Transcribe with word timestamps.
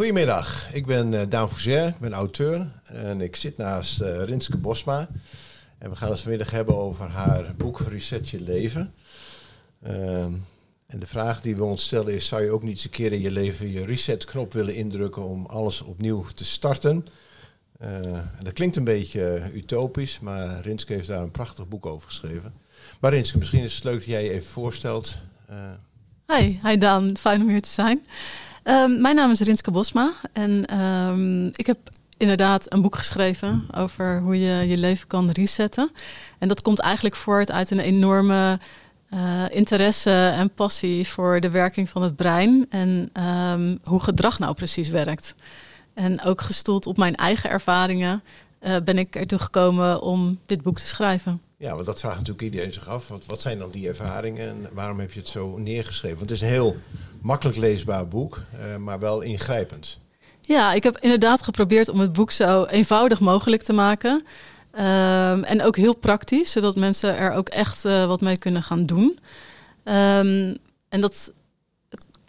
Goedemiddag, 0.00 0.74
ik 0.74 0.86
ben 0.86 1.12
uh, 1.12 1.20
Daan 1.28 1.48
Fouzer, 1.48 1.86
ik 1.86 1.98
ben 1.98 2.12
auteur 2.12 2.66
en 2.84 3.20
ik 3.20 3.36
zit 3.36 3.56
naast 3.56 4.02
uh, 4.02 4.22
Rinske 4.22 4.56
Bosma. 4.56 5.08
En 5.78 5.90
we 5.90 5.96
gaan 5.96 6.10
het 6.10 6.20
vanmiddag 6.20 6.50
hebben 6.50 6.76
over 6.76 7.08
haar 7.08 7.54
boek 7.56 7.80
Reset 7.80 8.28
je 8.28 8.40
leven. 8.40 8.94
Ehm, 9.82 10.32
en 10.86 10.98
de 10.98 11.06
vraag 11.06 11.40
die 11.40 11.56
we 11.56 11.64
ons 11.64 11.82
stellen 11.82 12.14
is, 12.14 12.26
zou 12.26 12.42
je 12.42 12.50
ook 12.50 12.62
niet 12.62 12.72
eens 12.72 12.84
een 12.84 12.90
keer 12.90 13.12
in 13.12 13.20
je 13.20 13.30
leven 13.30 13.70
je 13.70 13.84
reset-knop 13.84 14.52
willen 14.52 14.74
indrukken 14.74 15.24
om 15.24 15.46
alles 15.46 15.82
opnieuw 15.82 16.24
te 16.34 16.44
starten? 16.44 17.06
Uh, 17.82 18.18
dat 18.42 18.52
klinkt 18.52 18.76
een 18.76 18.84
beetje 18.84 19.50
utopisch, 19.54 20.20
maar 20.20 20.60
Rinske 20.60 20.92
heeft 20.92 21.08
daar 21.08 21.22
een 21.22 21.30
prachtig 21.30 21.68
boek 21.68 21.86
over 21.86 22.08
geschreven. 22.08 22.54
Maar 23.00 23.12
Rinske, 23.12 23.38
misschien 23.38 23.62
is 23.62 23.74
het 23.74 23.84
leuk 23.84 23.98
dat 23.98 24.04
jij 24.04 24.24
je 24.24 24.30
even 24.30 24.50
voorstelt. 24.50 25.18
Hi, 26.26 26.58
hi 26.62 26.76
Daan, 26.78 27.16
fijn 27.16 27.42
om 27.42 27.48
hier 27.48 27.62
te 27.62 27.68
zijn. 27.68 28.06
Um, 28.64 29.00
mijn 29.00 29.16
naam 29.16 29.30
is 29.30 29.40
Rinske 29.40 29.70
Bosma 29.70 30.12
en 30.32 30.80
um, 30.80 31.46
ik 31.46 31.66
heb 31.66 31.78
inderdaad 32.16 32.72
een 32.72 32.82
boek 32.82 32.96
geschreven 32.96 33.66
over 33.76 34.20
hoe 34.20 34.40
je 34.40 34.68
je 34.68 34.78
leven 34.78 35.06
kan 35.06 35.30
resetten. 35.30 35.90
En 36.38 36.48
dat 36.48 36.62
komt 36.62 36.78
eigenlijk 36.78 37.16
voort 37.16 37.50
uit 37.52 37.70
een 37.70 37.80
enorme 37.80 38.58
uh, 39.10 39.44
interesse 39.48 40.32
en 40.36 40.50
passie 40.50 41.08
voor 41.08 41.40
de 41.40 41.50
werking 41.50 41.88
van 41.88 42.02
het 42.02 42.16
brein 42.16 42.66
en 42.70 43.10
um, 43.52 43.78
hoe 43.84 44.00
gedrag 44.00 44.38
nou 44.38 44.54
precies 44.54 44.88
werkt. 44.88 45.34
En 45.94 46.22
ook 46.22 46.40
gestoeld 46.40 46.86
op 46.86 46.96
mijn 46.96 47.14
eigen 47.14 47.50
ervaringen 47.50 48.22
uh, 48.62 48.76
ben 48.84 48.98
ik 48.98 49.16
ertoe 49.16 49.38
gekomen 49.38 50.02
om 50.02 50.38
dit 50.46 50.62
boek 50.62 50.78
te 50.78 50.86
schrijven. 50.86 51.40
Ja, 51.60 51.74
want 51.74 51.86
dat 51.86 52.00
vraagt 52.00 52.16
natuurlijk 52.16 52.44
iedereen 52.44 52.72
zich 52.72 52.88
af. 52.88 53.08
Wat, 53.08 53.26
wat 53.26 53.40
zijn 53.40 53.58
dan 53.58 53.70
die 53.70 53.88
ervaringen 53.88 54.48
en 54.48 54.68
waarom 54.72 55.00
heb 55.00 55.12
je 55.12 55.20
het 55.20 55.28
zo 55.28 55.58
neergeschreven? 55.58 56.18
Want 56.18 56.30
het 56.30 56.38
is 56.40 56.46
een 56.46 56.52
heel 56.52 56.76
makkelijk 57.20 57.58
leesbaar 57.58 58.08
boek, 58.08 58.42
uh, 58.54 58.76
maar 58.76 58.98
wel 58.98 59.20
ingrijpend. 59.20 59.98
Ja, 60.40 60.72
ik 60.72 60.82
heb 60.82 60.98
inderdaad 60.98 61.42
geprobeerd 61.42 61.88
om 61.88 62.00
het 62.00 62.12
boek 62.12 62.30
zo 62.30 62.64
eenvoudig 62.64 63.20
mogelijk 63.20 63.62
te 63.62 63.72
maken. 63.72 64.10
Um, 64.72 65.44
en 65.44 65.62
ook 65.62 65.76
heel 65.76 65.94
praktisch, 65.94 66.52
zodat 66.52 66.76
mensen 66.76 67.16
er 67.16 67.32
ook 67.32 67.48
echt 67.48 67.84
uh, 67.84 68.06
wat 68.06 68.20
mee 68.20 68.38
kunnen 68.38 68.62
gaan 68.62 68.86
doen. 68.86 69.18
Um, 69.84 70.56
en 70.88 71.00
dat 71.00 71.32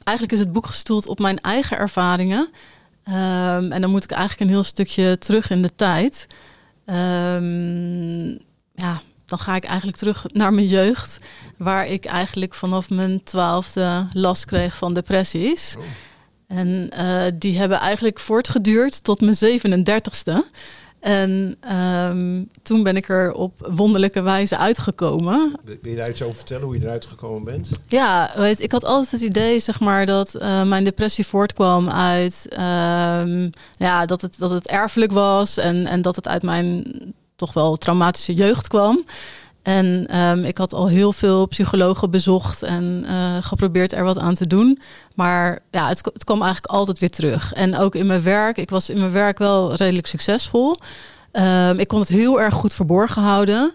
eigenlijk 0.04 0.38
is 0.38 0.44
het 0.44 0.52
boek 0.52 0.68
gestoeld 0.68 1.08
op 1.08 1.20
mijn 1.20 1.40
eigen 1.40 1.78
ervaringen. 1.78 2.50
Um, 3.08 3.72
en 3.72 3.82
dan 3.82 3.90
moet 3.90 4.04
ik 4.04 4.12
eigenlijk 4.12 4.42
een 4.42 4.56
heel 4.56 4.64
stukje 4.64 5.18
terug 5.18 5.50
in 5.50 5.62
de 5.62 5.76
tijd. 5.76 6.28
ja, 8.74 9.02
dan 9.32 9.40
ga 9.40 9.56
ik 9.56 9.64
eigenlijk 9.64 9.98
terug 9.98 10.26
naar 10.34 10.54
mijn 10.54 10.68
jeugd, 10.68 11.20
waar 11.58 11.88
ik 11.88 12.06
eigenlijk 12.06 12.54
vanaf 12.54 12.90
mijn 12.90 13.24
twaalfde 13.24 14.08
last 14.12 14.46
kreeg 14.46 14.78
van 14.78 14.94
depressies. 14.94 15.76
Oh. 15.78 15.84
En 16.48 16.90
uh, 16.98 17.24
die 17.36 17.58
hebben 17.58 17.80
eigenlijk 17.80 18.20
voortgeduurd 18.20 19.04
tot 19.04 19.22
mijn 19.22 19.36
37ste. 19.36 20.34
En 21.00 21.58
um, 21.76 22.50
toen 22.64 22.84
ben 22.84 22.96
ik 22.96 23.10
er 23.10 23.34
op 23.34 23.72
wonderlijke 23.76 24.22
wijze 24.22 24.58
uitgekomen. 24.58 25.60
Wil 25.64 25.78
je 25.82 25.96
daar 25.96 26.10
iets 26.10 26.22
over 26.22 26.36
vertellen, 26.36 26.64
hoe 26.64 26.80
je 26.80 26.86
eruit 26.86 27.06
gekomen 27.06 27.44
bent? 27.44 27.70
Ja, 27.88 28.32
weet, 28.36 28.62
ik 28.62 28.72
had 28.72 28.84
altijd 28.84 29.12
het 29.12 29.22
idee 29.22 29.60
zeg 29.60 29.80
maar, 29.80 30.06
dat 30.06 30.36
uh, 30.36 30.64
mijn 30.64 30.84
depressie 30.84 31.26
voortkwam 31.26 31.90
uit 31.90 32.48
um, 32.52 33.50
ja, 33.78 34.06
dat, 34.06 34.22
het, 34.22 34.38
dat 34.38 34.50
het 34.50 34.68
erfelijk 34.68 35.12
was 35.12 35.58
en, 35.58 35.86
en 35.86 36.02
dat 36.02 36.16
het 36.16 36.28
uit 36.28 36.44
mijn 36.44 36.84
toch 37.42 37.54
wel 37.54 37.76
traumatische 37.76 38.34
jeugd 38.34 38.68
kwam. 38.68 39.04
En 39.62 40.18
um, 40.20 40.44
ik 40.44 40.58
had 40.58 40.74
al 40.74 40.88
heel 40.88 41.14
veel 41.14 41.48
psychologen 41.48 42.12
bezocht 42.12 42.64
en 42.64 43.06
uh, 43.08 43.38
geprobeerd 43.42 43.94
er 43.94 44.04
wat 44.04 44.18
aan 44.18 44.34
te 44.34 44.48
doen. 44.48 44.82
Maar 45.16 45.60
ja, 45.72 45.88
het, 45.88 46.06
het, 46.14 46.24
kwam 46.24 46.42
eigenlijk 46.42 46.74
altijd 46.74 47.00
weer 47.00 47.10
terug. 47.10 47.54
En 47.54 47.78
ook 47.78 47.96
in 47.96 48.06
mijn 48.06 48.24
werk, 48.24 48.58
ik 48.58 48.70
was 48.70 48.90
in 48.90 48.98
mijn 48.98 49.12
werk 49.12 49.38
wel 49.38 49.76
redelijk 49.76 50.08
succesvol. 50.08 50.78
Um, 51.32 51.80
ik 51.80 51.88
kon 51.88 52.00
het 52.00 52.10
heel 52.10 52.42
erg 52.42 52.54
goed 52.54 52.74
verborgen 52.74 53.22
houden. 53.22 53.74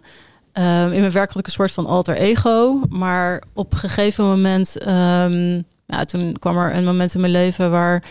Um, 0.52 0.92
in 0.92 1.00
mijn 1.00 1.10
werk 1.10 1.28
had 1.28 1.38
ik 1.38 1.46
een 1.46 1.52
soort 1.52 1.72
van 1.72 1.86
alter 1.86 2.16
ego. 2.16 2.80
Maar 2.88 3.42
op 3.52 3.72
een 3.72 3.78
gegeven 3.78 4.24
moment, 4.24 4.76
ja, 5.86 6.04
toen 6.04 6.36
kwam 6.38 6.56
er 6.58 6.74
een 6.74 6.84
moment 6.84 7.14
in 7.14 7.20
mijn 7.20 7.32
leven 7.32 7.70
waar 7.70 8.02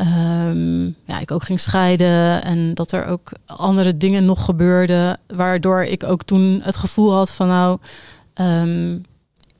um, 0.00 0.96
ja, 1.04 1.20
ik 1.20 1.30
ook 1.30 1.42
ging 1.42 1.60
scheiden 1.60 2.42
en 2.42 2.74
dat 2.74 2.92
er 2.92 3.06
ook 3.06 3.32
andere 3.46 3.96
dingen 3.96 4.24
nog 4.24 4.44
gebeurden, 4.44 5.20
waardoor 5.26 5.82
ik 5.82 6.02
ook 6.02 6.22
toen 6.22 6.60
het 6.62 6.76
gevoel 6.76 7.12
had 7.12 7.30
van 7.30 7.48
nou, 7.48 7.78
um, 8.34 9.02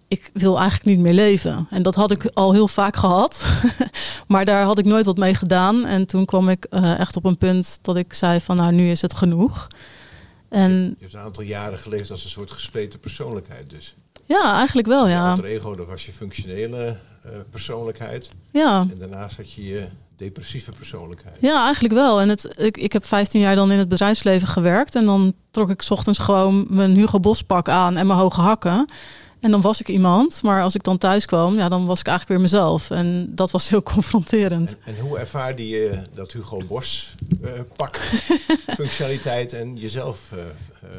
ik 0.08 0.30
wil 0.32 0.58
eigenlijk 0.58 0.90
niet 0.90 0.98
meer 0.98 1.12
leven. 1.12 1.66
En 1.70 1.82
dat 1.82 1.94
had 1.94 2.10
ik 2.10 2.24
al 2.34 2.52
heel 2.52 2.68
vaak 2.68 2.96
gehad, 2.96 3.46
maar 4.28 4.44
daar 4.44 4.64
had 4.64 4.78
ik 4.78 4.84
nooit 4.84 5.04
wat 5.04 5.16
mee 5.16 5.34
gedaan. 5.34 5.86
En 5.86 6.06
toen 6.06 6.24
kwam 6.24 6.48
ik 6.48 6.66
uh, 6.70 6.98
echt 6.98 7.16
op 7.16 7.24
een 7.24 7.38
punt 7.38 7.78
dat 7.82 7.96
ik 7.96 8.14
zei 8.14 8.40
van 8.40 8.56
nou, 8.56 8.72
nu 8.72 8.90
is 8.90 9.02
het 9.02 9.14
genoeg. 9.14 9.66
En, 10.48 10.70
je 10.72 10.96
hebt 11.00 11.14
een 11.14 11.20
aantal 11.20 11.42
jaren 11.42 11.78
geleefd 11.78 12.10
als 12.10 12.24
een 12.24 12.30
soort 12.30 12.50
gespleten 12.50 13.00
persoonlijkheid 13.00 13.70
dus. 13.70 13.96
Ja, 14.24 14.56
eigenlijk 14.56 14.88
wel, 14.88 15.08
ja. 15.08 15.30
Alter 15.30 15.44
ego, 15.44 15.74
dat 15.74 15.86
was 15.86 16.06
je 16.06 16.12
functionele 16.12 16.96
uh, 17.26 17.32
persoonlijkheid. 17.50 18.30
Ja. 18.50 18.86
En 18.90 18.98
daarnaast 18.98 19.36
had 19.36 19.52
je 19.52 19.66
je 19.66 19.88
depressieve 20.18 20.70
persoonlijkheid. 20.70 21.36
Ja, 21.40 21.64
eigenlijk 21.64 21.94
wel. 21.94 22.20
En 22.20 22.28
het, 22.28 22.48
ik, 22.56 22.76
ik 22.76 22.92
heb 22.92 23.06
15 23.06 23.40
jaar 23.40 23.54
dan 23.54 23.72
in 23.72 23.78
het 23.78 23.88
bedrijfsleven 23.88 24.48
gewerkt. 24.48 24.94
En 24.94 25.04
dan 25.04 25.34
trok 25.50 25.70
ik 25.70 25.84
ochtends 25.88 26.18
gewoon 26.18 26.66
mijn 26.68 26.94
Hugo 26.96 27.20
Boss 27.20 27.42
pak 27.42 27.68
aan 27.68 27.96
en 27.96 28.06
mijn 28.06 28.18
hoge 28.18 28.40
hakken. 28.40 28.88
En 29.40 29.50
dan 29.50 29.60
was 29.60 29.80
ik 29.80 29.88
iemand. 29.88 30.42
Maar 30.42 30.62
als 30.62 30.74
ik 30.74 30.82
dan 30.82 30.98
thuis 30.98 31.26
kwam, 31.26 31.56
ja, 31.56 31.68
dan 31.68 31.86
was 31.86 32.00
ik 32.00 32.06
eigenlijk 32.06 32.40
weer 32.40 32.50
mezelf. 32.50 32.90
En 32.90 33.34
dat 33.34 33.50
was 33.50 33.68
heel 33.68 33.82
confronterend. 33.94 34.76
En, 34.84 34.94
en 34.94 35.02
hoe 35.02 35.18
ervaarde 35.18 35.68
je 35.68 36.02
dat 36.14 36.32
Hugo 36.32 36.62
Boss 36.66 37.14
uh, 37.42 37.50
pak, 37.76 37.96
functionaliteit 38.80 39.52
en 39.52 39.76
jezelf 39.76 40.30
uh, 40.34 40.40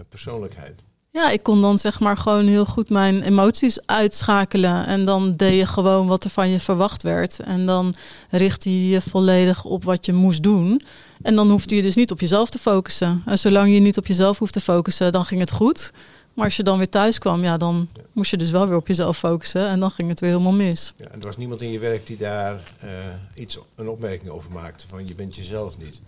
persoonlijkheid? 0.09 0.84
Ja, 1.11 1.29
ik 1.29 1.43
kon 1.43 1.61
dan 1.61 1.79
zeg 1.79 1.99
maar 1.99 2.17
gewoon 2.17 2.47
heel 2.47 2.65
goed 2.65 2.89
mijn 2.89 3.21
emoties 3.21 3.85
uitschakelen. 3.85 4.85
En 4.85 5.05
dan 5.05 5.35
deed 5.35 5.53
je 5.53 5.65
gewoon 5.65 6.07
wat 6.07 6.23
er 6.23 6.29
van 6.29 6.49
je 6.49 6.59
verwacht 6.59 7.03
werd. 7.03 7.39
En 7.39 7.65
dan 7.65 7.95
richtte 8.29 8.75
je 8.75 8.89
je 8.89 9.01
volledig 9.01 9.65
op 9.65 9.83
wat 9.83 10.05
je 10.05 10.13
moest 10.13 10.43
doen. 10.43 10.81
En 11.21 11.35
dan 11.35 11.49
hoefde 11.49 11.75
je 11.75 11.81
dus 11.81 11.95
niet 11.95 12.11
op 12.11 12.19
jezelf 12.19 12.49
te 12.49 12.57
focussen. 12.57 13.21
En 13.25 13.39
zolang 13.39 13.73
je 13.73 13.79
niet 13.79 13.97
op 13.97 14.07
jezelf 14.07 14.39
hoeft 14.39 14.53
te 14.53 14.61
focussen, 14.61 15.11
dan 15.11 15.25
ging 15.25 15.39
het 15.39 15.51
goed. 15.51 15.91
Maar 16.33 16.45
als 16.45 16.57
je 16.57 16.63
dan 16.63 16.77
weer 16.77 16.89
thuis 16.89 17.17
kwam, 17.17 17.43
ja, 17.43 17.57
dan 17.57 17.87
moest 18.11 18.31
je 18.31 18.37
dus 18.37 18.51
wel 18.51 18.67
weer 18.67 18.77
op 18.77 18.87
jezelf 18.87 19.17
focussen. 19.17 19.67
En 19.67 19.79
dan 19.79 19.91
ging 19.91 20.09
het 20.09 20.19
weer 20.19 20.29
helemaal 20.29 20.51
mis. 20.51 20.93
Ja, 20.97 21.05
en 21.05 21.19
er 21.19 21.25
was 21.25 21.37
niemand 21.37 21.61
in 21.61 21.71
je 21.71 21.79
werk 21.79 22.07
die 22.07 22.17
daar 22.17 22.73
uh, 22.83 22.89
iets, 23.35 23.59
een 23.75 23.89
opmerking 23.89 24.29
over 24.29 24.51
maakte. 24.51 24.87
Van 24.87 25.07
je 25.07 25.15
bent 25.15 25.35
jezelf 25.35 25.77
niet. 25.77 25.99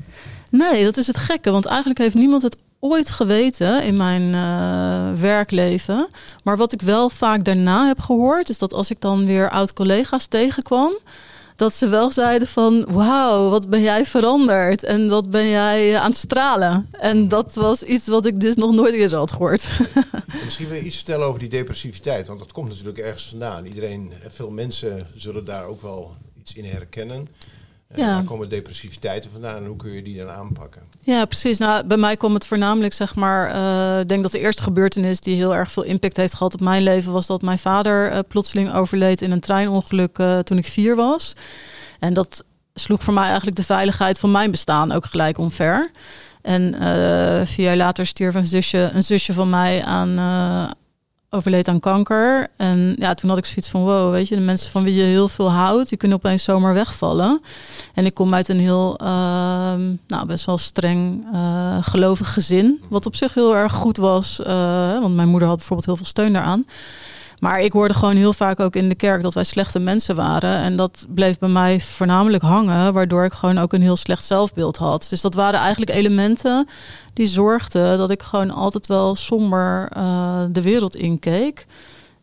Nee, 0.50 0.84
dat 0.84 0.98
is 0.98 1.08
het 1.08 1.18
gekke. 1.18 1.52
Want 1.52 1.66
eigenlijk 1.66 2.00
heeft 2.00 2.16
niemand 2.16 2.42
het 2.42 2.58
ooit 2.84 3.10
geweten 3.10 3.84
in 3.84 3.98
mijn 3.98 4.22
uh, 4.22 5.22
werkleven. 5.22 6.08
Maar 6.44 6.58
wat 6.58 6.74
ik 6.74 6.82
wel 6.82 7.10
vaak 7.10 7.46
daarna 7.46 7.88
heb 7.88 8.00
gehoord, 8.00 8.50
is 8.50 8.58
dat 8.58 8.74
als 8.74 8.92
ik 8.92 9.02
dan 9.02 9.26
weer 9.26 9.50
oud-collega's 9.50 10.26
tegenkwam, 10.28 10.94
dat 11.56 11.74
ze 11.74 11.88
wel 11.88 12.12
zeiden 12.12 12.48
van 12.48 12.86
wauw, 12.92 13.50
wat 13.50 13.70
ben 13.70 13.82
jij 13.82 14.06
veranderd 14.06 14.84
en 14.84 15.10
wat 15.10 15.30
ben 15.30 15.50
jij 15.50 16.00
aan 16.00 16.10
het 16.10 16.20
stralen. 16.20 16.88
En 16.92 17.28
dat 17.28 17.54
was 17.54 17.84
iets 17.84 18.08
wat 18.08 18.26
ik 18.26 18.40
dus 18.40 18.56
nog 18.56 18.74
nooit 18.74 18.94
eerder 18.94 19.18
had 19.18 19.32
gehoord. 19.32 19.68
Misschien 20.44 20.68
wil 20.68 20.76
je 20.76 20.84
iets 20.84 20.96
vertellen 20.96 21.28
over 21.28 21.40
die 21.40 21.50
depressiviteit, 21.50 22.28
want 22.28 22.40
dat 22.40 22.52
komt 22.52 22.70
natuurlijk 22.70 22.98
ergens 22.98 23.28
vandaan. 23.30 23.66
Iedereen, 23.66 24.14
veel 24.28 24.50
mensen 24.50 25.08
zullen 25.16 25.46
daar 25.46 25.66
ook 25.66 25.82
wel 25.82 26.16
iets 26.40 26.54
in 26.54 26.66
herkennen. 26.66 27.28
Ja. 27.96 28.14
Waar 28.14 28.24
komen 28.24 28.50
depressiviteiten 28.50 29.32
vandaan 29.32 29.58
en 29.58 29.66
hoe 29.66 29.76
kun 29.76 29.92
je 29.92 30.02
die 30.02 30.18
dan 30.18 30.30
aanpakken? 30.30 30.82
Ja, 31.04 31.26
precies. 31.26 31.58
Nou, 31.58 31.86
bij 31.86 31.98
mij 31.98 32.18
kwam 32.18 32.34
het 32.34 32.48
voornamelijk, 32.48 32.94
zeg 32.94 33.16
maar, 33.16 33.56
uh, 33.56 34.00
ik 34.00 34.08
denk 34.08 34.24
dat 34.24 34.32
de 34.32 34.40
eerste 34.40 34.64
gebeurtenis 34.64 35.20
die 35.20 35.36
heel 35.36 35.56
erg 35.56 35.72
veel 35.72 35.84
impact 35.84 36.18
heeft 36.18 36.34
gehad 36.34 36.54
op 36.54 36.60
mijn 36.60 36.84
leven, 36.84 37.12
was 37.12 37.28
dat 37.28 37.42
mijn 37.42 37.60
vader 37.60 38.12
uh, 38.12 38.20
plotseling 38.28 38.74
overleed 38.74 39.22
in 39.22 39.32
een 39.32 39.40
treinongeluk 39.40 40.18
uh, 40.18 40.40
toen 40.40 40.58
ik 40.58 40.66
vier 40.66 40.96
was. 40.96 41.34
En 42.00 42.14
dat 42.14 42.46
sloeg 42.74 43.04
voor 43.04 43.14
mij 43.14 43.26
eigenlijk 43.26 43.56
de 43.56 43.64
veiligheid 43.64 44.20
van 44.20 44.32
mijn 44.32 44.52
bestaan 44.52 44.92
ook 44.92 45.06
gelijk 45.06 45.38
omver. 45.38 45.92
En 46.42 46.76
vier 47.48 47.66
jaar 47.66 47.76
later 47.76 48.06
stierf 48.06 48.36
een 48.36 48.46
zusje, 48.46 48.90
een 48.94 49.04
zusje 49.04 49.34
van 49.34 49.50
mij 49.50 49.84
aan, 49.84 50.16
overleed 51.34 51.68
aan 51.68 51.80
kanker. 51.80 52.48
En 52.58 52.96
ja, 52.98 53.14
toen 53.14 53.30
had 53.30 53.38
ik 53.38 53.46
zoiets 53.46 53.70
van, 53.70 53.82
wow, 53.82 54.12
weet 54.12 54.28
je, 54.28 54.36
de 54.36 54.42
mensen 54.42 54.72
van 54.72 54.84
wie 54.84 54.94
je 54.94 55.04
heel 55.04 55.28
veel 55.28 55.52
houdt, 55.52 55.90
die 55.90 55.98
kunnen 55.98 56.18
opeens 56.18 56.44
zomaar 56.44 56.74
wegvallen. 56.74 57.42
En 57.94 58.06
ik 58.06 58.14
kom 58.14 58.34
uit 58.34 58.50
een 58.50 58.60
heel, 58.60 59.00
uh, 59.02 59.08
nou, 60.08 60.26
best 60.26 60.46
wel 60.46 60.58
streng 60.58 61.28
uh, 61.34 61.78
gelovig 61.82 62.34
gezin, 62.34 62.84
wat 62.90 63.06
op 63.06 63.16
zich 63.16 63.34
heel 63.34 63.56
erg 63.56 63.74
goed 63.74 63.98
was, 63.98 64.40
uh, 64.40 65.00
want 65.00 65.16
mijn 65.16 65.28
moeder 65.28 65.48
had 65.48 65.58
bijvoorbeeld 65.58 65.88
heel 65.88 65.96
veel 65.96 66.06
steun 66.06 66.34
daaraan. 66.34 66.64
Maar 67.42 67.62
ik 67.62 67.74
hoorde 67.74 67.94
gewoon 67.94 68.16
heel 68.16 68.34
vaak 68.34 68.60
ook 68.60 68.76
in 68.76 68.90
de 68.90 68.96
kerk 68.96 69.22
dat 69.22 69.34
wij 69.34 69.44
slechte 69.44 69.80
mensen 69.80 70.16
waren. 70.16 70.56
En 70.56 70.76
dat 70.76 71.06
bleef 71.10 71.40
bij 71.40 71.50
mij 71.50 71.80
voornamelijk 71.80 72.44
hangen, 72.44 72.94
waardoor 72.94 73.26
ik 73.26 73.34
gewoon 73.34 73.58
ook 73.58 73.74
een 73.74 73.82
heel 73.82 73.96
slecht 73.96 74.26
zelfbeeld 74.26 74.78
had. 74.78 75.08
Dus 75.10 75.22
dat 75.22 75.34
waren 75.34 75.60
eigenlijk 75.60 75.92
elementen 75.92 76.68
die 77.14 77.28
zorgden 77.28 77.98
dat 77.98 78.10
ik 78.10 78.22
gewoon 78.22 78.52
altijd 78.52 78.88
wel 78.88 79.16
somber 79.16 79.92
uh, 79.98 80.44
de 80.52 80.62
wereld 80.62 80.96
inkeek. 80.96 81.66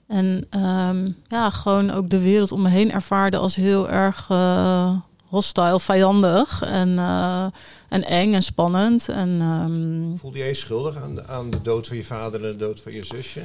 En 0.06 0.47
um, 0.91 1.17
ja, 1.29 1.50
gewoon 1.50 1.91
ook 1.91 2.09
de 2.09 2.20
wereld 2.20 2.53
om 2.53 2.62
me 2.62 2.69
heen 2.69 2.93
ervaarde 2.93 3.37
als 3.37 3.56
heel 3.56 3.88
erg 3.88 4.29
uh, 4.32 4.97
hostile, 5.25 5.81
vijandig 5.81 6.62
en, 6.62 6.99
eh, 6.99 7.47
en 7.88 8.05
eng 8.05 8.35
en 8.35 8.43
spannend. 8.43 9.09
En, 9.09 9.38
ehm, 9.41 10.17
Voelde 10.19 10.38
jij 10.38 10.49
je 10.49 10.55
schuldig 10.55 10.97
aan 10.97 11.29
aan 11.29 11.50
de 11.50 11.62
dood 11.62 11.87
van 11.87 11.97
je 11.97 12.05
vader 12.05 12.44
en 12.44 12.50
de 12.50 12.56
dood 12.56 12.81
van 12.81 12.93
je 12.93 13.05
zusje? 13.05 13.43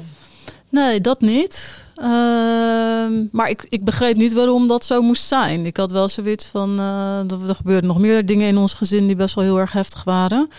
Nee, 0.73 1.01
dat 1.01 1.21
niet. 1.21 1.85
Ehm, 1.95 3.25
maar 3.31 3.49
ik, 3.49 3.65
ik 3.69 3.83
begreep 3.83 4.15
niet 4.15 4.33
waarom 4.33 4.67
dat 4.67 4.85
zo 4.85 5.01
moest 5.01 5.23
zijn. 5.23 5.65
Ik 5.65 5.77
had 5.77 5.91
wel 5.91 6.09
zoiets 6.09 6.45
van, 6.45 6.79
uh, 6.79 7.19
dat 7.27 7.47
er 7.47 7.55
gebeurden 7.55 7.87
nog 7.87 7.99
meer 7.99 8.25
dingen 8.25 8.47
in 8.47 8.57
ons 8.57 8.73
gezin 8.73 9.07
die 9.07 9.15
best 9.15 9.35
wel 9.35 9.43
heel 9.43 9.59
erg 9.59 9.71
heftig 9.71 10.03
waren. 10.03 10.49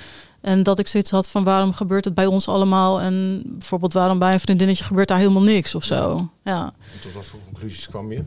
En 0.41 0.63
dat 0.63 0.79
ik 0.79 0.87
zoiets 0.87 1.11
had 1.11 1.29
van 1.29 1.45
waarom 1.45 1.73
gebeurt 1.73 2.05
het 2.05 2.15
bij 2.15 2.27
ons 2.27 2.49
allemaal 2.49 3.01
en 3.01 3.43
bijvoorbeeld 3.47 3.93
waarom 3.93 4.19
bij 4.19 4.33
een 4.33 4.41
vriendinnetje 4.41 4.85
gebeurt 4.85 5.09
daar 5.09 5.19
helemaal 5.19 5.43
niks 5.43 5.75
of 5.75 5.85
zo. 5.85 6.31
Ja. 6.45 6.65
En 6.65 7.01
tot 7.01 7.13
wat 7.13 7.25
voor 7.25 7.41
conclusies 7.45 7.89
kwam 7.89 8.13
je? 8.13 8.19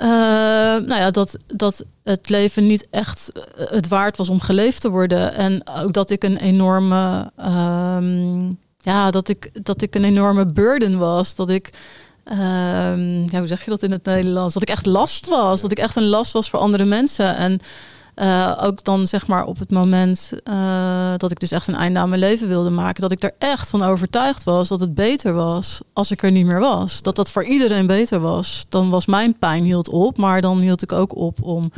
Uh, 0.00 0.06
nou 0.86 0.94
ja, 0.94 1.10
dat, 1.10 1.36
dat 1.46 1.84
het 2.04 2.28
leven 2.28 2.66
niet 2.66 2.86
echt 2.90 3.32
eh, 3.32 3.66
het 3.70 3.88
waard 3.88 4.16
was 4.16 4.28
om 4.28 4.40
geleefd 4.40 4.80
te 4.80 4.90
worden. 4.90 5.34
En 5.34 5.68
ook 5.68 5.92
dat 5.92 6.10
ik 6.10 6.24
een 6.24 6.36
enorme, 6.36 7.30
uh, 7.38 7.96
ja, 8.88 9.10
dat 9.10 9.28
ik, 9.28 9.64
dat 9.64 9.82
ik 9.82 9.94
een 9.94 10.04
enorme 10.04 10.46
burden 10.46 10.98
was. 10.98 11.34
Dat 11.34 11.48
ik, 11.48 11.70
uh, 12.24 12.36
ja, 13.26 13.38
hoe 13.38 13.46
zeg 13.46 13.64
je 13.64 13.70
dat 13.70 13.82
in 13.82 13.90
het 13.90 14.04
Nederlands? 14.04 14.54
Dat 14.54 14.62
ik 14.62 14.68
echt 14.68 14.86
last 14.86 15.26
was. 15.26 15.60
Dat 15.60 15.70
ik 15.70 15.78
echt 15.78 15.96
een 15.96 16.08
last 16.08 16.32
was 16.32 16.50
voor 16.50 16.58
andere 16.58 16.84
mensen. 16.84 17.36
En 17.36 17.60
uh, 18.16 18.58
ook 18.62 18.84
dan 18.84 19.06
zeg 19.06 19.26
maar 19.26 19.44
op 19.44 19.58
het 19.58 19.70
moment 19.70 20.32
uh, 20.44 21.12
dat 21.16 21.30
ik 21.30 21.40
dus 21.40 21.50
echt 21.50 21.68
een 21.68 21.74
einde 21.74 21.98
aan 21.98 22.08
mijn 22.08 22.20
leven 22.20 22.48
wilde 22.48 22.70
maken, 22.70 23.00
dat 23.00 23.12
ik 23.12 23.22
er 23.22 23.34
echt 23.38 23.68
van 23.68 23.82
overtuigd 23.82 24.44
was 24.44 24.68
dat 24.68 24.80
het 24.80 24.94
beter 24.94 25.32
was 25.32 25.80
als 25.92 26.10
ik 26.10 26.22
er 26.22 26.30
niet 26.30 26.46
meer 26.46 26.60
was. 26.60 27.02
Dat 27.02 27.16
dat 27.16 27.30
voor 27.30 27.44
iedereen 27.44 27.86
beter 27.86 28.20
was. 28.20 28.66
Dan 28.68 28.90
was 28.90 29.06
mijn 29.06 29.38
pijn 29.38 29.62
hield 29.62 29.88
op, 29.88 30.16
maar 30.16 30.40
dan 30.40 30.60
hield 30.60 30.82
ik 30.82 30.92
ook 30.92 31.16
op 31.16 31.42
om 31.42 31.72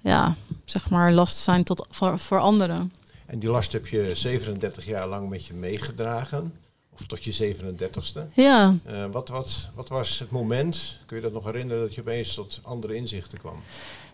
ja, 0.00 0.36
zeg 0.64 0.90
maar 0.90 1.12
last 1.12 1.36
te 1.36 1.42
zijn 1.42 1.64
tot, 1.64 1.86
voor, 1.90 2.18
voor 2.18 2.38
anderen. 2.38 2.92
En 3.32 3.38
die 3.38 3.50
last 3.50 3.72
heb 3.72 3.86
je 3.86 4.10
37 4.14 4.86
jaar 4.86 5.08
lang 5.08 5.28
met 5.28 5.46
je 5.46 5.54
meegedragen. 5.54 6.54
Of 6.92 7.06
tot 7.06 7.24
je 7.24 7.54
37ste. 7.54 8.32
Ja. 8.34 8.76
Uh, 8.86 9.04
wat, 9.10 9.28
wat, 9.28 9.70
wat 9.74 9.88
was 9.88 10.18
het 10.18 10.30
moment, 10.30 10.98
kun 11.06 11.16
je 11.16 11.22
dat 11.22 11.32
nog 11.32 11.44
herinneren, 11.44 11.82
dat 11.82 11.94
je 11.94 12.00
opeens 12.00 12.34
tot 12.34 12.60
andere 12.62 12.94
inzichten 12.94 13.38
kwam? 13.38 13.62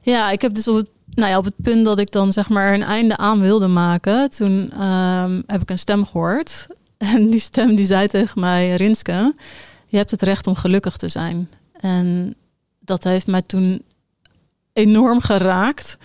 Ja, 0.02 0.30
ik 0.30 0.42
heb 0.42 0.54
dus 0.54 0.68
op 0.68 0.76
het, 0.76 0.90
nou 1.14 1.30
ja, 1.30 1.38
op 1.38 1.44
het 1.44 1.54
punt 1.62 1.84
dat 1.84 1.98
ik 1.98 2.10
dan 2.10 2.32
zeg 2.32 2.48
maar 2.48 2.74
een 2.74 2.82
einde 2.82 3.16
aan 3.16 3.40
wilde 3.40 3.66
maken, 3.66 4.30
toen 4.30 4.82
um, 4.82 5.42
heb 5.46 5.62
ik 5.62 5.70
een 5.70 5.78
stem 5.78 6.06
gehoord. 6.06 6.66
En 6.98 7.30
die 7.30 7.40
stem 7.40 7.74
die 7.74 7.86
zei 7.86 8.08
tegen 8.08 8.40
mij, 8.40 8.74
Rinske, 8.74 9.34
je 9.86 9.96
hebt 9.96 10.10
het 10.10 10.22
recht 10.22 10.46
om 10.46 10.54
gelukkig 10.54 10.96
te 10.96 11.08
zijn. 11.08 11.50
En 11.72 12.34
dat 12.78 13.04
heeft 13.04 13.26
mij 13.26 13.42
toen 13.42 13.82
enorm 14.72 15.20
geraakt. 15.20 15.98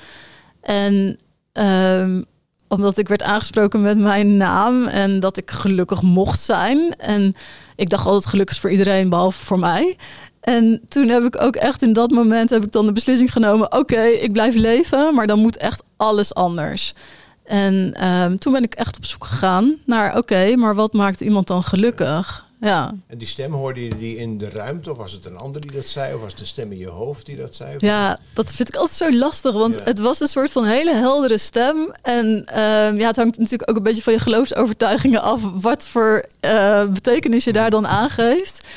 En 0.62 1.20
um, 1.54 2.26
omdat 2.74 2.98
ik 2.98 3.08
werd 3.08 3.24
aangesproken 3.24 3.82
met 3.82 3.98
mijn 3.98 4.38
naam 4.38 4.88
en 4.88 5.20
dat 5.20 5.38
ik 5.38 5.52
gelukkig 5.52 6.02
mocht 6.02 6.40
zijn. 6.40 6.96
En 6.98 7.36
ik 7.76 7.90
dacht 7.90 8.06
altijd 8.06 8.26
gelukkig 8.26 8.56
is 8.56 8.62
voor 8.62 8.72
iedereen, 8.72 9.10
behalve 9.10 9.46
voor 9.46 9.60
mij. 9.60 9.98
En 10.42 10.82
toen 10.88 11.08
heb 11.08 11.24
ik 11.24 11.42
ook 11.42 11.56
echt 11.56 11.82
in 11.82 11.94
dat 11.94 12.12
moment 12.12 12.50
heb 12.50 12.64
ik 12.64 12.72
dan 12.72 12.86
de 12.86 12.92
beslissing 12.92 13.32
genomen: 13.32 13.74
oké, 13.74 14.02
ik 14.02 14.32
blijf 14.32 14.56
leven, 14.56 15.16
maar 15.16 15.28
dan 15.28 15.40
moet 15.40 15.58
echt 15.58 15.84
alles 15.98 16.34
anders. 16.34 16.94
En 17.44 18.08
um, 18.08 18.40
toen 18.40 18.54
ben 18.54 18.64
ik 18.64 18.74
echt 18.74 18.98
op 18.98 19.06
zoek 19.06 19.26
gegaan 19.26 19.76
naar: 19.86 20.18
oké, 20.18 20.56
maar 20.56 20.76
wat 20.76 20.94
maakt 20.94 21.22
iemand 21.22 21.48
dan 21.48 21.64
gelukkig? 21.64 22.46
Ja. 22.64 22.94
En 23.08 23.18
die 23.18 23.28
stem 23.28 23.54
hoorde 23.54 23.84
je 23.84 23.98
die 23.98 24.18
in 24.18 24.38
de 24.38 24.50
ruimte, 24.50 24.92
of 24.92 24.98
was 24.98 25.12
het 25.12 25.26
een 25.26 25.38
ander 25.38 25.62
die 25.62 25.72
dat 25.72 25.86
zei, 25.86 26.14
of 26.14 26.22
was 26.22 26.32
het 26.32 26.40
een 26.40 26.46
stem 26.46 26.72
in 26.72 26.78
je 26.78 26.88
hoofd 26.88 27.26
die 27.26 27.38
dat 27.38 27.56
zei? 27.56 27.76
Ja, 27.78 28.20
dat 28.34 28.54
vind 28.54 28.68
ik 28.68 28.76
altijd 28.76 28.98
zo 28.98 29.18
lastig, 29.18 29.54
want 29.54 29.76
ja. 29.76 29.84
het 29.84 30.00
was 30.00 30.20
een 30.20 30.28
soort 30.28 30.52
van 30.52 30.66
hele 30.66 30.94
heldere 30.94 31.38
stem. 31.38 31.92
En 32.02 32.26
um, 32.26 33.00
ja, 33.00 33.08
het 33.08 33.16
hangt 33.16 33.38
natuurlijk 33.38 33.70
ook 33.70 33.76
een 33.76 33.84
beetje 33.84 34.04
van 34.04 34.14
je 34.14 34.20
geloofsovertuigingen 34.20 35.22
af, 35.22 35.42
wat 35.54 35.88
voor 35.88 36.26
uh, 36.42 36.86
betekenis 36.86 37.44
je 37.44 37.54
daar 37.54 37.70
dan 37.70 37.88
aangeeft. 37.88 38.68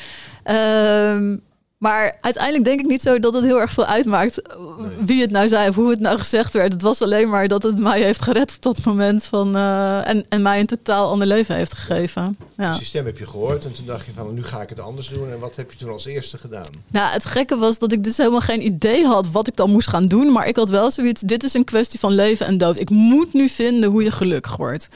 Um, 0.45 1.41
maar 1.77 2.17
uiteindelijk 2.19 2.65
denk 2.65 2.79
ik 2.79 2.85
niet 2.85 3.01
zo 3.01 3.19
dat 3.19 3.33
het 3.33 3.43
heel 3.43 3.59
erg 3.59 3.71
veel 3.71 3.85
uitmaakt 3.85 4.41
nee. 4.79 4.89
wie 5.05 5.21
het 5.21 5.31
nou 5.31 5.47
zei 5.47 5.69
of 5.69 5.75
hoe 5.75 5.89
het 5.89 5.99
nou 5.99 6.17
gezegd 6.17 6.53
werd. 6.53 6.73
Het 6.73 6.81
was 6.81 7.01
alleen 7.01 7.29
maar 7.29 7.47
dat 7.47 7.63
het 7.63 7.77
mij 7.77 8.01
heeft 8.01 8.21
gered 8.21 8.55
op 8.55 8.61
dat 8.61 8.85
moment 8.85 9.23
van, 9.23 9.55
uh, 9.55 10.07
en, 10.07 10.25
en 10.29 10.41
mij 10.41 10.59
een 10.59 10.65
totaal 10.65 11.09
ander 11.09 11.27
leven 11.27 11.55
heeft 11.55 11.73
gegeven. 11.73 12.37
Ja. 12.57 12.77
Dus 12.77 12.85
stem 12.85 13.05
heb 13.05 13.17
je 13.17 13.27
gehoord 13.27 13.65
en 13.65 13.73
toen 13.73 13.85
dacht 13.85 14.05
je 14.05 14.11
van 14.15 14.33
nu 14.33 14.43
ga 14.43 14.61
ik 14.61 14.69
het 14.69 14.79
anders 14.79 15.09
doen. 15.09 15.31
En 15.31 15.39
wat 15.39 15.55
heb 15.55 15.71
je 15.71 15.77
toen 15.77 15.91
als 15.91 16.05
eerste 16.05 16.37
gedaan? 16.37 16.67
Nou, 16.87 17.11
het 17.11 17.25
gekke 17.25 17.57
was 17.57 17.79
dat 17.79 17.91
ik 17.91 18.03
dus 18.03 18.17
helemaal 18.17 18.41
geen 18.41 18.65
idee 18.65 19.05
had 19.05 19.31
wat 19.31 19.47
ik 19.47 19.55
dan 19.55 19.71
moest 19.71 19.89
gaan 19.89 20.07
doen. 20.07 20.31
Maar 20.31 20.47
ik 20.47 20.55
had 20.55 20.69
wel 20.69 20.91
zoiets, 20.91 21.21
dit 21.21 21.43
is 21.43 21.53
een 21.53 21.63
kwestie 21.63 21.99
van 21.99 22.13
leven 22.13 22.45
en 22.45 22.57
dood. 22.57 22.79
Ik 22.79 22.89
moet 22.89 23.33
nu 23.33 23.49
vinden 23.49 23.89
hoe 23.89 24.03
je 24.03 24.11
gelukkig 24.11 24.55
wordt. 24.55 24.87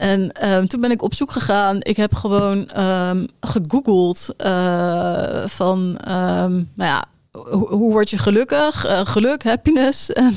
En 0.00 0.50
um, 0.50 0.68
toen 0.68 0.80
ben 0.80 0.90
ik 0.90 1.02
op 1.02 1.14
zoek 1.14 1.30
gegaan. 1.30 1.78
Ik 1.80 1.96
heb 1.96 2.14
gewoon 2.14 2.80
um, 2.80 3.28
gegoogeld 3.40 4.28
uh, 4.38 5.46
van, 5.46 5.78
um, 6.08 6.70
nou 6.74 6.90
ja, 6.90 7.04
hoe, 7.50 7.90
word 7.92 8.10
je 8.10 8.18
gelukkig? 8.18 8.86
Uh, 8.86 9.00
geluk, 9.06 9.44
happiness. 9.44 10.10
En 10.22 10.34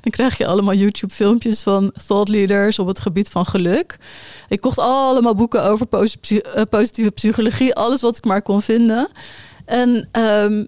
dan 0.00 0.10
krijg 0.10 0.38
je 0.38 0.46
allemaal 0.46 0.74
YouTube-filmpjes 0.74 1.62
van 1.62 1.92
thought 2.06 2.28
leaders 2.28 2.78
op 2.78 2.86
het 2.86 3.00
gebied 3.00 3.28
van 3.28 3.46
geluk. 3.46 3.98
Ik 4.48 4.60
kocht 4.60 4.78
allemaal 4.78 5.34
boeken 5.34 5.64
over 5.64 5.86
positieve 6.68 7.10
psychologie, 7.10 7.74
alles 7.74 8.00
wat 8.00 8.16
ik 8.16 8.24
maar 8.24 8.42
kon 8.42 8.62
vinden. 8.62 9.08
En 9.64 10.08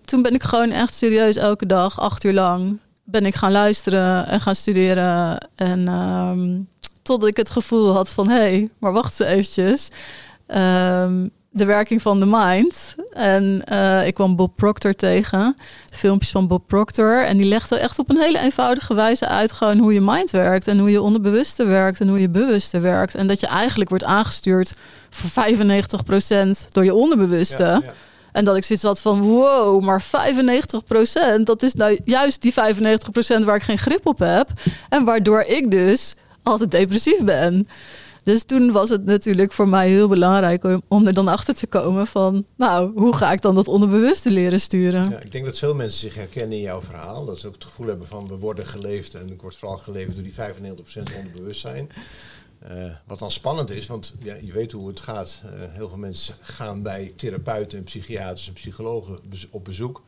toen 0.03 0.23
ben 0.23 0.35
ik 0.35 0.43
gewoon 0.43 0.71
echt 0.71 0.95
serieus 0.95 1.37
elke 1.37 1.67
dag, 1.67 2.01
acht 2.01 2.25
uur 2.25 2.33
lang, 2.33 2.79
ben 3.05 3.27
ik 3.27 3.35
gaan 3.35 3.53
luisteren 3.53 4.27
en 4.27 4.41
gaan 4.41 4.57
studeren. 4.57 5.49
En 5.55 5.89
Totdat 7.03 7.29
ik 7.29 7.37
het 7.37 7.51
gevoel 7.51 7.93
had 7.93 8.09
van, 8.09 8.29
hé, 8.29 8.35
hey, 8.35 8.71
maar 8.79 8.93
wacht 8.93 9.21
eens 9.21 9.31
eventjes. 9.31 9.89
Um, 10.47 11.31
de 11.53 11.65
werking 11.65 12.03
van 12.03 12.21
de 12.21 12.27
mind. 12.27 12.95
En 13.13 13.63
uh, 13.73 14.07
ik 14.07 14.15
kwam 14.15 14.37
Bob 14.37 14.57
Proctor 14.57 14.95
tegen. 14.95 15.57
Filmpjes 15.91 16.31
van 16.31 16.47
Bob 16.47 16.67
Proctor. 16.67 17.25
En 17.25 17.37
die 17.37 17.47
legde 17.47 17.77
echt 17.77 17.99
op 17.99 18.11
een 18.11 18.21
hele 18.21 18.39
eenvoudige 18.39 18.95
wijze 18.95 19.29
uit... 19.29 19.53
gewoon 19.53 19.79
hoe 19.79 19.93
je 19.93 20.01
mind 20.01 20.31
werkt. 20.31 20.69
En 20.69 20.79
hoe 20.79 20.91
je 20.91 21.01
onderbewuste 21.01 21.65
werkt. 21.65 22.01
En 22.01 22.09
hoe 22.09 22.21
je 22.21 22.29
bewuste 22.29 22.81
werkt. 22.81 23.15
En 23.15 23.27
dat 23.27 23.41
je 23.41 23.47
eigenlijk 23.47 23.91
wordt 23.91 24.05
aangestuurd... 24.05 24.75
voor 25.11 25.45
95% 25.45 26.69
door 26.69 26.85
je 26.85 26.95
onderbewuste. 26.95 27.63
Ja, 27.63 27.81
ja. 27.85 27.93
En 28.33 28.45
dat 28.45 28.57
ik 28.57 28.65
zoiets 28.65 28.85
had 28.85 29.01
van, 29.01 29.21
wow, 29.21 29.83
maar 29.83 30.03
95%, 30.03 31.43
dat 31.45 31.63
is 31.63 31.75
nou 31.75 31.99
juist 32.05 32.43
die 32.43 32.53
95% 32.53 33.45
waar 33.45 33.57
ik 33.57 33.63
geen 33.63 33.79
grip 33.79 34.07
op 34.07 34.19
heb. 34.19 34.51
En 34.89 35.05
waardoor 35.05 35.41
ik 35.41 35.71
dus 35.71 36.15
altijd 36.43 36.71
depressief 36.71 37.25
ben. 37.25 37.69
Dus 38.23 38.45
toen 38.45 38.73
was 38.73 38.89
het 38.89 39.05
natuurlijk 39.05 39.53
voor 39.53 39.69
mij 39.69 39.89
heel 39.89 40.09
belangrijk 40.09 40.79
om 40.89 41.07
er 41.07 41.13
dan 41.13 41.29
achter 41.29 41.55
te 41.55 41.67
komen 41.67 42.07
van, 42.07 42.47
nou, 42.57 42.93
hoe 42.95 43.17
ga 43.17 43.33
ik 43.33 43.41
dan 43.41 43.55
dat 43.55 43.69
onderbewuste 43.69 44.31
leren 44.31 44.61
sturen? 44.61 45.11
Ja, 45.11 45.21
ik 45.21 45.33
denk 45.33 45.45
dat 45.45 45.59
veel 45.59 45.75
mensen 45.75 46.01
zich 46.01 46.15
herkennen 46.15 46.57
in 46.57 46.63
jouw 46.63 46.83
verhaal. 46.83 47.25
Dat 47.25 47.39
ze 47.39 47.47
ook 47.47 47.55
het 47.55 47.65
gevoel 47.65 47.87
hebben 47.87 48.07
van, 48.07 48.29
we 48.29 48.39
worden 48.39 48.67
geleefd 48.67 49.15
en 49.15 49.33
ik 49.33 49.43
word 49.43 49.57
vooral 49.57 49.79
geleefd 49.79 50.15
door 50.15 50.23
die 50.23 50.35
95% 51.13 51.17
onderbewustzijn. 51.17 51.89
Uh, 52.71 52.85
wat 53.07 53.19
dan 53.19 53.31
spannend 53.31 53.71
is, 53.71 53.87
want 53.87 54.15
ja, 54.23 54.35
je 54.43 54.53
weet 54.53 54.73
hoe 54.73 54.89
het 54.89 55.01
gaat. 55.01 55.43
Uh, 55.45 55.51
heel 55.69 55.89
veel 55.89 55.99
mensen 55.99 56.35
gaan 56.41 56.83
bij 56.83 57.13
therapeuten 57.17 57.79
en 57.79 57.85
psychiaters 57.85 58.47
en 58.47 58.53
psychologen 58.53 59.19
op 59.51 59.65
bezoek 59.65 60.03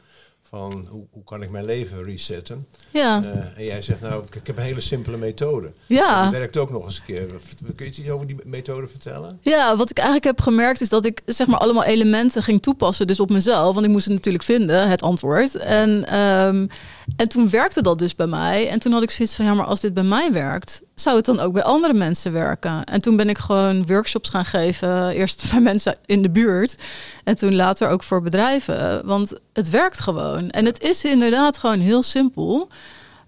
van 0.49 0.87
hoe, 0.89 1.07
hoe 1.11 1.25
kan 1.25 1.43
ik 1.43 1.51
mijn 1.51 1.65
leven 1.65 2.05
resetten. 2.05 2.67
Ja. 2.91 3.23
Uh, 3.25 3.59
en 3.59 3.65
jij 3.65 3.83
zegt, 3.83 4.01
nou, 4.01 4.25
ik, 4.25 4.35
ik, 4.35 4.47
heb 4.47 4.57
een 4.57 4.63
hele 4.63 4.81
simpele 4.81 5.17
methode. 5.17 5.73
Ja. 5.87 6.23
Die 6.23 6.39
werkt 6.39 6.57
ook 6.57 6.71
nog 6.71 6.85
eens 6.85 6.99
een 6.99 7.05
keer. 7.05 7.27
Kun 7.75 7.87
je 7.87 7.93
iets 8.03 8.11
over 8.11 8.27
die 8.27 8.37
methode 8.45 8.87
vertellen? 8.87 9.39
Ja, 9.43 9.77
wat 9.77 9.91
ik 9.91 9.97
eigenlijk 9.97 10.27
heb 10.27 10.41
gemerkt 10.41 10.81
is 10.81 10.89
dat 10.89 11.05
ik 11.05 11.23
zeg 11.27 11.47
maar 11.47 11.59
allemaal 11.59 11.85
elementen 11.85 12.43
ging 12.43 12.63
toepassen 12.63 13.07
dus 13.07 13.21
op 13.21 13.31
mezelf. 13.31 13.75
Want 13.75 13.87
ik 13.87 13.93
moest 13.93 14.05
het 14.05 14.15
natuurlijk 14.15 14.45
vinden, 14.45 14.89
het 14.89 15.03
antwoord. 15.03 15.55
En, 15.55 16.19
um, 16.19 16.69
en 17.16 17.28
toen 17.28 17.50
werkte 17.50 17.82
dat 17.82 17.99
dus 17.99 18.14
bij 18.14 18.26
mij. 18.26 18.68
En 18.68 18.78
toen 18.78 18.92
had 18.92 19.02
ik 19.02 19.11
zoiets 19.11 19.34
van, 19.34 19.44
ja, 19.44 19.54
maar 19.54 19.66
als 19.66 19.80
dit 19.80 19.94
bij 19.94 20.02
mij 20.02 20.32
werkt, 20.32 20.82
zou 20.94 21.16
het 21.16 21.25
dan 21.25 21.40
ook 21.40 21.52
bij 21.52 21.62
andere 21.62 21.94
mensen 21.94 22.32
werken? 22.32 22.84
En 22.84 23.02
toen 23.02 23.16
ben 23.16 23.28
ik 23.28 23.38
gewoon 23.38 23.87
workshops 23.87 24.28
gaan 24.28 24.44
geven. 24.44 25.08
Eerst 25.11 25.50
bij 25.50 25.61
mensen 25.61 25.96
in 26.06 26.23
de 26.23 26.30
buurt. 26.30 26.82
En 27.25 27.37
toen 27.37 27.54
later 27.54 27.88
ook 27.88 28.02
voor 28.02 28.23
bedrijven. 28.23 29.06
Want 29.06 29.32
het 29.52 29.70
werkt 29.70 30.00
gewoon. 30.00 30.50
En 30.50 30.64
het 30.64 30.82
is 30.82 31.04
inderdaad 31.04 31.58
gewoon 31.58 31.80
heel 31.80 32.02
simpel. 32.02 32.68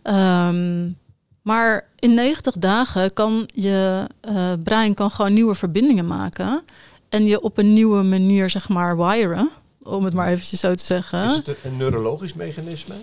Um, 0.02 0.98
maar 1.42 1.88
in 1.98 2.14
90 2.14 2.54
dagen 2.54 3.12
kan 3.12 3.48
je 3.52 4.06
uh, 4.30 4.52
brein 4.62 4.94
kan 4.94 5.10
gewoon 5.10 5.32
nieuwe 5.32 5.54
verbindingen 5.54 6.06
maken. 6.06 6.62
En 7.08 7.24
je 7.26 7.40
op 7.40 7.58
een 7.58 7.72
nieuwe 7.72 8.02
manier, 8.02 8.50
zeg 8.50 8.68
maar, 8.68 8.96
wiren. 8.96 9.50
Om 9.82 10.04
het 10.04 10.14
maar 10.14 10.28
eventjes 10.28 10.60
zo 10.60 10.74
te 10.74 10.84
zeggen. 10.84 11.24
Is 11.24 11.34
het 11.34 11.56
een 11.62 11.76
neurologisch 11.76 12.34
mechanisme? 12.34 12.94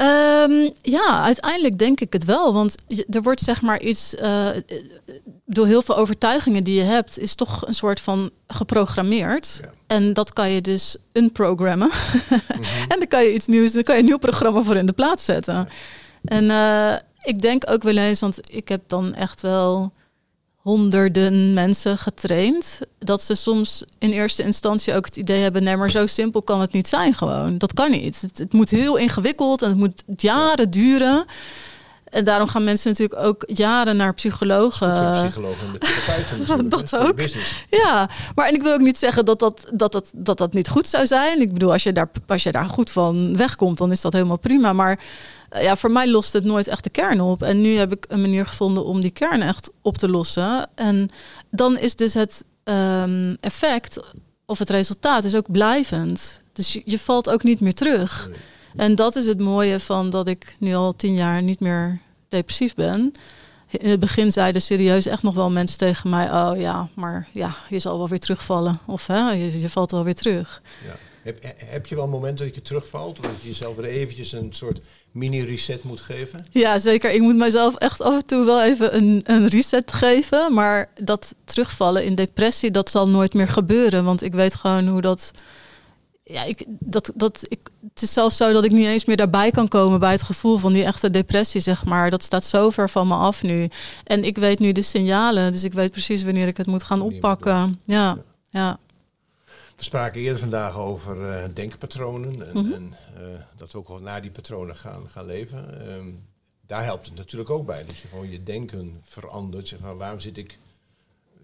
Um, 0.00 0.72
ja, 0.80 1.22
uiteindelijk 1.24 1.78
denk 1.78 2.00
ik 2.00 2.12
het 2.12 2.24
wel. 2.24 2.52
Want 2.52 2.74
er 3.10 3.22
wordt 3.22 3.40
zeg 3.40 3.62
maar 3.62 3.80
iets. 3.80 4.14
Uh, 4.14 4.48
door 5.44 5.66
heel 5.66 5.82
veel 5.82 5.96
overtuigingen 5.96 6.64
die 6.64 6.74
je 6.74 6.84
hebt, 6.84 7.18
is 7.18 7.34
toch 7.34 7.66
een 7.66 7.74
soort 7.74 8.00
van 8.00 8.30
geprogrammeerd. 8.46 9.58
Ja. 9.62 9.70
En 9.86 10.12
dat 10.12 10.32
kan 10.32 10.50
je 10.50 10.60
dus 10.60 10.96
unprogrammen. 11.12 11.88
mm 11.88 12.40
-hmm. 12.48 12.62
en 12.92 12.98
dan 12.98 13.08
kan 13.08 13.24
je 13.24 13.34
iets 13.34 13.46
nieuws, 13.46 13.72
dan 13.72 13.82
kan 13.82 13.94
je 13.94 14.00
een 14.00 14.06
nieuw 14.06 14.18
programma 14.18 14.62
voor 14.62 14.76
in 14.76 14.86
de 14.86 14.92
plaats 14.92 15.24
zetten. 15.24 15.54
Ja. 15.54 15.68
En 16.24 16.44
uh, 16.44 16.98
ik 17.32 17.40
denk 17.40 17.70
ook 17.70 17.82
wel 17.82 17.96
eens, 17.96 18.20
want 18.20 18.38
ik 18.50 18.68
heb 18.68 18.82
dan 18.86 19.14
echt 19.14 19.40
wel 19.40 19.92
honderden 20.68 21.54
mensen 21.54 21.98
getraind. 21.98 22.80
Dat 22.98 23.22
ze 23.22 23.34
soms 23.34 23.84
in 23.98 24.10
eerste 24.10 24.42
instantie 24.42 24.94
ook 24.94 25.04
het 25.04 25.16
idee 25.16 25.42
hebben: 25.42 25.62
nee, 25.62 25.76
maar 25.76 25.90
zo 25.90 26.06
simpel 26.06 26.42
kan 26.42 26.60
het 26.60 26.72
niet 26.72 26.88
zijn. 26.88 27.14
Gewoon, 27.14 27.58
dat 27.58 27.74
kan 27.74 27.90
niet. 27.90 28.20
Het, 28.20 28.38
het 28.38 28.52
moet 28.52 28.70
heel 28.70 28.96
ingewikkeld 28.96 29.62
en 29.62 29.68
het 29.68 29.78
moet 29.78 30.02
jaren 30.16 30.70
duren. 30.70 31.24
En 32.10 32.24
daarom 32.24 32.48
gaan 32.48 32.64
mensen 32.64 32.90
natuurlijk 32.90 33.20
ook 33.20 33.44
jaren 33.46 33.96
naar 33.96 34.14
psychologen. 34.14 35.12
Psychologen 35.12 35.66
en 35.66 35.72
de 35.72 35.78
therapeuten 35.78 36.68
dat 36.78 36.96
ook. 36.96 37.20
Ja, 37.70 38.08
maar 38.34 38.48
en 38.48 38.54
ik 38.54 38.62
wil 38.62 38.72
ook 38.72 38.80
niet 38.80 38.98
zeggen 38.98 39.24
dat 39.24 39.38
dat, 39.38 39.68
dat, 39.72 39.92
dat, 39.92 40.10
dat 40.12 40.38
dat 40.38 40.52
niet 40.52 40.68
goed 40.68 40.86
zou 40.86 41.06
zijn. 41.06 41.40
Ik 41.40 41.52
bedoel, 41.52 41.72
als 41.72 41.82
je, 41.82 41.92
daar, 41.92 42.10
als 42.26 42.42
je 42.42 42.52
daar 42.52 42.64
goed 42.66 42.90
van 42.90 43.36
wegkomt, 43.36 43.78
dan 43.78 43.90
is 43.90 44.00
dat 44.00 44.12
helemaal 44.12 44.38
prima. 44.38 44.72
Maar 44.72 45.00
eh, 45.48 45.62
ja, 45.62 45.76
voor 45.76 45.90
mij 45.90 46.10
lost 46.10 46.32
het 46.32 46.44
nooit 46.44 46.68
echt 46.68 46.84
de 46.84 46.90
kern 46.90 47.20
op. 47.20 47.42
En 47.42 47.60
nu 47.60 47.76
heb 47.76 47.92
ik 47.92 48.04
een 48.08 48.20
manier 48.20 48.46
gevonden 48.46 48.84
om 48.84 49.00
die 49.00 49.10
kern 49.10 49.42
echt 49.42 49.70
op 49.82 49.98
te 49.98 50.08
lossen. 50.08 50.68
En 50.74 51.10
dan 51.50 51.78
is 51.78 51.96
dus 51.96 52.14
het 52.14 52.44
um, 52.64 53.36
effect 53.40 54.00
of 54.46 54.58
het 54.58 54.70
resultaat 54.70 55.24
is 55.24 55.34
ook 55.34 55.50
blijvend. 55.50 56.42
Dus 56.52 56.72
je, 56.72 56.82
je 56.84 56.98
valt 56.98 57.30
ook 57.30 57.42
niet 57.42 57.60
meer 57.60 57.74
terug. 57.74 58.30
En 58.78 58.94
dat 58.94 59.16
is 59.16 59.26
het 59.26 59.40
mooie 59.40 59.80
van 59.80 60.10
dat 60.10 60.26
ik 60.26 60.56
nu 60.58 60.74
al 60.74 60.96
tien 60.96 61.14
jaar 61.14 61.42
niet 61.42 61.60
meer 61.60 62.00
depressief 62.28 62.74
ben. 62.74 63.12
In 63.70 63.90
het 63.90 64.00
begin 64.00 64.32
zeiden 64.32 64.62
serieus 64.62 65.06
echt 65.06 65.22
nog 65.22 65.34
wel 65.34 65.50
mensen 65.50 65.78
tegen 65.78 66.10
mij: 66.10 66.32
Oh 66.32 66.52
ja, 66.56 66.88
maar 66.94 67.28
ja, 67.32 67.56
je 67.68 67.78
zal 67.78 67.98
wel 67.98 68.08
weer 68.08 68.18
terugvallen. 68.18 68.78
Of 68.86 69.06
hè, 69.06 69.30
je, 69.30 69.60
je 69.60 69.68
valt 69.68 69.90
wel 69.90 70.04
weer 70.04 70.14
terug. 70.14 70.62
Ja. 70.86 70.96
Heb, 71.22 71.54
heb 71.64 71.86
je 71.86 71.94
wel 71.94 72.08
momenten 72.08 72.46
dat 72.46 72.54
je 72.54 72.62
terugvalt? 72.62 73.18
Of 73.18 73.24
dat 73.24 73.40
je 73.40 73.48
jezelf 73.48 73.76
weer 73.76 73.84
eventjes 73.84 74.32
een 74.32 74.52
soort 74.52 74.80
mini-reset 75.12 75.84
moet 75.84 76.00
geven? 76.00 76.46
Ja, 76.50 76.78
zeker. 76.78 77.10
Ik 77.10 77.20
moet 77.20 77.36
mezelf 77.36 77.74
echt 77.74 78.00
af 78.00 78.14
en 78.14 78.26
toe 78.26 78.44
wel 78.44 78.62
even 78.62 78.96
een, 78.96 79.22
een 79.24 79.46
reset 79.46 79.92
geven. 79.92 80.54
Maar 80.54 80.90
dat 81.00 81.34
terugvallen 81.44 82.04
in 82.04 82.14
depressie, 82.14 82.70
dat 82.70 82.90
zal 82.90 83.08
nooit 83.08 83.34
meer 83.34 83.48
gebeuren. 83.48 84.04
Want 84.04 84.22
ik 84.22 84.34
weet 84.34 84.54
gewoon 84.54 84.86
hoe 84.86 85.00
dat 85.00 85.30
ja, 86.28 86.44
ik, 86.44 86.64
dat, 86.66 87.12
dat, 87.14 87.44
ik, 87.48 87.68
het 87.92 88.02
is 88.02 88.12
zelfs 88.12 88.36
zo 88.36 88.52
dat 88.52 88.64
ik 88.64 88.70
niet 88.70 88.86
eens 88.86 89.04
meer 89.04 89.16
daarbij 89.16 89.50
kan 89.50 89.68
komen 89.68 90.00
bij 90.00 90.12
het 90.12 90.22
gevoel 90.22 90.56
van 90.58 90.72
die 90.72 90.84
echte 90.84 91.10
depressie, 91.10 91.60
zeg 91.60 91.84
maar. 91.84 92.10
Dat 92.10 92.22
staat 92.22 92.44
zo 92.44 92.70
ver 92.70 92.90
van 92.90 93.08
me 93.08 93.14
af 93.14 93.42
nu. 93.42 93.68
En 94.04 94.24
ik 94.24 94.36
weet 94.36 94.58
nu 94.58 94.72
de 94.72 94.82
signalen, 94.82 95.52
dus 95.52 95.62
ik 95.62 95.72
weet 95.72 95.90
precies 95.90 96.22
wanneer 96.22 96.46
ik 96.46 96.56
het 96.56 96.66
moet 96.66 96.82
gaan 96.82 97.00
oppakken. 97.00 97.80
Ja, 97.84 98.18
ja. 98.50 98.78
We 99.76 99.84
spraken 99.84 100.20
eerder 100.20 100.38
vandaag 100.38 100.76
over 100.76 101.16
uh, 101.16 101.44
denkpatronen 101.54 102.46
en, 102.46 102.64
mhm. 102.64 102.72
en 102.72 102.94
uh, 103.18 103.40
dat 103.56 103.72
we 103.72 103.78
ook 103.78 103.88
wel 103.88 104.00
naar 104.00 104.22
die 104.22 104.30
patronen 104.30 104.76
gaan, 104.76 105.08
gaan 105.08 105.26
leven. 105.26 105.90
Um, 105.92 106.26
daar 106.66 106.84
helpt 106.84 107.06
het 107.06 107.14
natuurlijk 107.14 107.50
ook 107.50 107.66
bij, 107.66 107.84
dat 107.84 107.96
je 107.96 108.08
gewoon 108.08 108.30
je 108.30 108.42
denken 108.42 109.00
verandert. 109.02 109.68
Zeg 109.68 109.78
maar, 109.78 109.96
waarom 109.96 110.20
zit 110.20 110.36
ik 110.36 110.58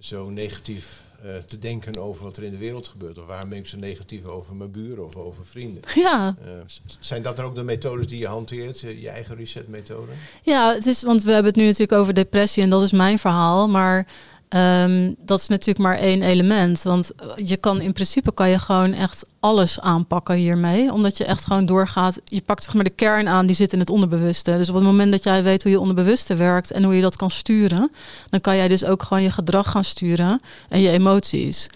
zo 0.04 0.30
negatief 0.30 1.02
uh, 1.24 1.36
te 1.46 1.58
denken 1.58 1.96
over 1.96 2.24
wat 2.24 2.36
er 2.36 2.42
in 2.42 2.50
de 2.50 2.58
wereld 2.58 2.88
gebeurt? 2.88 3.18
Of 3.18 3.26
waarom 3.26 3.48
ben 3.48 3.58
ik 3.58 3.66
zo 3.66 3.76
negatief 3.76 4.24
over 4.24 4.54
mijn 4.54 4.70
buren 4.70 5.06
of 5.06 5.16
over 5.16 5.46
vrienden? 5.46 5.82
Ja. 5.94 6.34
Uh, 6.44 6.50
zijn 6.98 7.22
dat 7.22 7.36
dan 7.36 7.44
ook 7.44 7.54
de 7.54 7.62
methodes 7.62 8.06
die 8.06 8.18
je 8.18 8.26
hanteert, 8.26 8.82
uh, 8.82 9.02
je 9.02 9.08
eigen 9.08 9.36
reset-methode? 9.36 10.12
Ja, 10.42 10.74
het 10.74 10.86
is, 10.86 11.02
want 11.02 11.22
we 11.22 11.30
hebben 11.30 11.50
het 11.50 11.60
nu 11.60 11.64
natuurlijk 11.64 12.00
over 12.00 12.14
depressie 12.14 12.62
en 12.62 12.70
dat 12.70 12.82
is 12.82 12.92
mijn 12.92 13.18
verhaal. 13.18 13.68
Maar 13.68 14.06
Um, 14.54 15.14
dat 15.18 15.40
is 15.40 15.48
natuurlijk 15.48 15.78
maar 15.78 15.98
één 15.98 16.22
element. 16.22 16.82
Want 16.82 17.12
je 17.36 17.56
kan 17.56 17.80
in 17.80 17.92
principe 17.92 18.34
kan 18.34 18.48
je 18.48 18.58
gewoon 18.58 18.92
echt 18.92 19.26
alles 19.40 19.80
aanpakken 19.80 20.34
hiermee. 20.34 20.92
Omdat 20.92 21.16
je 21.16 21.24
echt 21.24 21.44
gewoon 21.44 21.66
doorgaat. 21.66 22.20
Je 22.24 22.40
pakt 22.40 22.64
zeg 22.64 22.74
maar 22.74 22.84
de 22.84 22.90
kern 22.90 23.28
aan 23.28 23.46
die 23.46 23.56
zit 23.56 23.72
in 23.72 23.78
het 23.78 23.90
onderbewuste. 23.90 24.56
Dus 24.56 24.68
op 24.68 24.74
het 24.74 24.84
moment 24.84 25.12
dat 25.12 25.22
jij 25.22 25.42
weet 25.42 25.62
hoe 25.62 25.72
je 25.72 25.80
onderbewuste 25.80 26.34
werkt 26.34 26.70
en 26.70 26.84
hoe 26.84 26.94
je 26.94 27.02
dat 27.02 27.16
kan 27.16 27.30
sturen, 27.30 27.90
dan 28.30 28.40
kan 28.40 28.56
jij 28.56 28.68
dus 28.68 28.84
ook 28.84 29.02
gewoon 29.02 29.22
je 29.22 29.30
gedrag 29.30 29.70
gaan 29.70 29.84
sturen 29.84 30.40
en 30.68 30.80
je 30.80 30.90
emoties. 30.90 31.66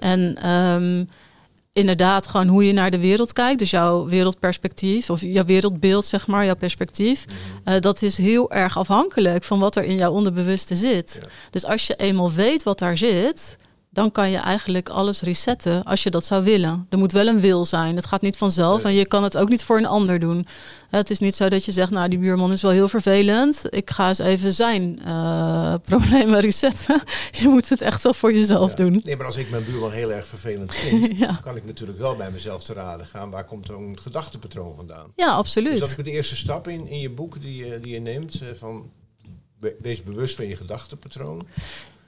En 0.00 0.50
um, 0.50 1.08
inderdaad 1.72 2.26
gewoon 2.26 2.46
hoe 2.46 2.66
je 2.66 2.72
naar 2.72 2.90
de 2.90 2.98
wereld 2.98 3.32
kijkt. 3.32 3.58
Dus 3.58 3.70
jouw 3.70 4.06
wereldperspectief 4.06 5.10
of 5.10 5.20
jouw 5.20 5.44
wereldbeeld, 5.44 6.06
zeg 6.06 6.26
maar, 6.26 6.44
jouw 6.44 6.56
perspectief. 6.56 7.26
Mhm. 7.26 7.36
Eh, 7.74 7.80
dat 7.80 8.02
is 8.02 8.16
heel 8.16 8.50
erg 8.50 8.78
afhankelijk 8.78 9.44
van 9.44 9.58
wat 9.58 9.76
er 9.76 9.84
in 9.84 9.96
jouw 9.96 10.12
onderbewuste 10.12 10.76
zit. 10.76 11.20
Dus 11.50 11.64
als 11.64 11.86
je 11.86 11.94
eenmaal 11.94 12.32
weet 12.32 12.62
wat 12.62 12.78
daar 12.78 12.96
zit, 12.96 13.56
dan 13.92 14.12
kan 14.12 14.30
je 14.30 14.36
eigenlijk 14.36 14.88
alles 14.88 15.20
resetten 15.20 15.82
als 15.84 16.02
je 16.02 16.10
dat 16.10 16.24
zou 16.24 16.44
willen. 16.44 16.86
Er 16.88 16.98
moet 16.98 17.12
wel 17.12 17.26
een 17.26 17.40
wil 17.40 17.64
zijn. 17.64 17.96
Het 17.96 18.06
gaat 18.06 18.20
niet 18.20 18.36
vanzelf 18.36 18.84
en 18.84 18.92
je 18.92 19.06
kan 19.06 19.22
het 19.22 19.36
ook 19.36 19.48
niet 19.48 19.62
voor 19.62 19.78
een 19.78 19.86
ander 19.86 20.18
doen. 20.18 20.46
Het 20.90 21.10
is 21.10 21.18
niet 21.18 21.34
zo 21.34 21.48
dat 21.48 21.64
je 21.64 21.72
zegt, 21.72 21.90
nou 21.90 22.08
die 22.08 22.18
buurman 22.18 22.52
is 22.52 22.62
wel 22.62 22.70
heel 22.70 22.88
vervelend. 22.88 23.64
Ik 23.68 23.90
ga 23.90 24.08
eens 24.08 24.18
even 24.18 24.52
zijn 24.52 25.00
uh, 25.06 25.74
problemen 25.90 26.40
resetten. 26.40 27.02
je 27.30 27.48
moet 27.48 27.68
het 27.68 27.80
echt 27.80 28.02
wel 28.02 28.14
voor 28.14 28.32
jezelf 28.32 28.74
doen. 28.74 29.00
Nee, 29.04 29.16
maar 29.16 29.26
als 29.26 29.36
ik 29.36 29.50
mijn 29.50 29.64
buurman 29.64 29.92
heel 29.92 30.12
erg 30.12 30.26
vervelend 30.26 30.74
vind, 30.74 31.18
ja. 31.18 31.38
kan 31.42 31.56
ik 31.56 31.64
natuurlijk 31.64 31.98
wel 31.98 32.16
bij 32.16 32.30
mezelf 32.32 32.64
te 32.64 32.72
raden 32.72 33.06
gaan. 33.06 33.30
Waar 33.30 33.44
komt 33.44 33.66
zo'n 33.66 33.98
gedachtepatroon 34.00 34.76
vandaan? 34.76 35.12
Ja, 35.16 35.30
absoluut. 35.30 35.70
Dus 35.70 35.80
dat 35.80 35.88
is 35.88 35.96
de 35.96 36.10
eerste 36.10 36.36
stap 36.36 36.68
in, 36.68 36.86
in 36.86 36.98
je 36.98 37.10
boek 37.10 37.42
die, 37.42 37.56
je, 37.56 37.80
die 37.80 37.92
je 37.92 38.00
neemt. 38.00 38.40
Eh, 38.40 38.48
van 38.58 38.90
wees 39.78 40.02
bewust 40.02 40.36
van 40.36 40.46
je 40.46 40.56
gedachtepatroon. 40.56 41.46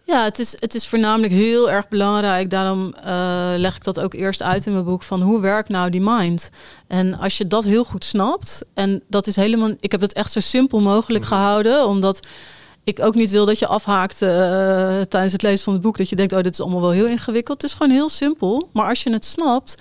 Ja, 0.05 0.25
het 0.25 0.39
is, 0.39 0.55
het 0.59 0.75
is 0.75 0.87
voornamelijk 0.87 1.33
heel 1.33 1.71
erg 1.71 1.89
belangrijk. 1.89 2.51
Daarom 2.51 2.95
uh, 3.05 3.53
leg 3.57 3.77
ik 3.77 3.85
dat 3.85 4.01
ook 4.01 4.15
eerst 4.15 4.43
uit 4.43 4.67
in 4.67 4.73
mijn 4.73 4.85
boek 4.85 5.03
van 5.03 5.23
hoe 5.23 5.41
werkt 5.41 5.69
nou 5.69 5.91
die 5.91 6.01
mind? 6.01 6.51
En 6.87 7.19
als 7.19 7.39
je 7.39 7.47
dat 7.47 7.65
heel 7.65 7.85
goed 7.85 8.05
snapt, 8.05 8.65
en 8.75 9.03
dat 9.09 9.27
is 9.27 9.37
helemaal, 9.37 9.71
ik 9.81 9.93
heb 9.93 10.01
het 10.01 10.13
echt 10.13 10.33
zo 10.33 10.41
simpel 10.41 10.81
mogelijk 10.81 11.25
mhm. 11.25 11.33
gehouden, 11.33 11.87
omdat 11.87 12.21
ik 12.85 13.01
ook 13.01 13.15
niet 13.15 13.31
wil 13.31 13.47
dat 13.47 13.59
je 13.59 13.67
afhaakt 13.67 14.23
uh, 14.23 14.29
tijdens 15.01 15.33
het 15.33 15.43
lezen 15.43 15.65
van 15.65 15.73
het 15.73 15.83
boek, 15.83 15.97
dat 15.97 16.09
je 16.09 16.17
denkt, 16.17 16.33
oh, 16.33 16.41
dit 16.41 16.53
is 16.53 16.61
allemaal 16.61 16.81
wel 16.81 16.91
heel 16.91 17.07
ingewikkeld. 17.07 17.63
Het 17.63 17.71
is 17.71 17.77
gewoon 17.77 17.93
heel 17.93 18.09
simpel, 18.09 18.69
maar 18.73 18.89
als 18.89 19.03
je 19.03 19.13
het 19.13 19.25
snapt 19.25 19.77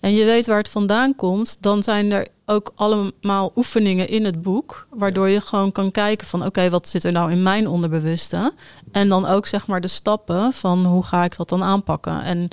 en 0.00 0.14
je 0.14 0.24
weet 0.24 0.46
waar 0.46 0.58
het 0.58 0.68
vandaan 0.68 1.14
komt, 1.14 1.56
dan 1.60 1.82
zijn 1.82 2.12
er 2.12 2.26
ook 2.46 2.72
allemaal 2.74 3.52
oefeningen 3.56 4.08
in 4.08 4.24
het 4.24 4.42
boek, 4.42 4.86
waardoor 4.90 5.28
je 5.28 5.40
gewoon 5.40 5.72
kan 5.72 5.90
kijken 5.90 6.26
van 6.26 6.46
oké, 6.46 6.70
wat 6.70 6.88
zit 6.88 7.04
er 7.04 7.12
nou 7.12 7.30
in 7.30 7.42
mijn 7.42 7.68
onderbewuste? 7.68 8.52
En 8.92 9.08
dan 9.08 9.26
ook 9.26 9.46
zeg 9.46 9.66
maar 9.66 9.80
de 9.80 9.88
stappen 9.88 10.52
van 10.52 10.84
hoe 10.84 11.02
ga 11.02 11.24
ik 11.24 11.36
dat 11.36 11.48
dan 11.48 11.62
aanpakken 11.62 12.22
en 12.22 12.48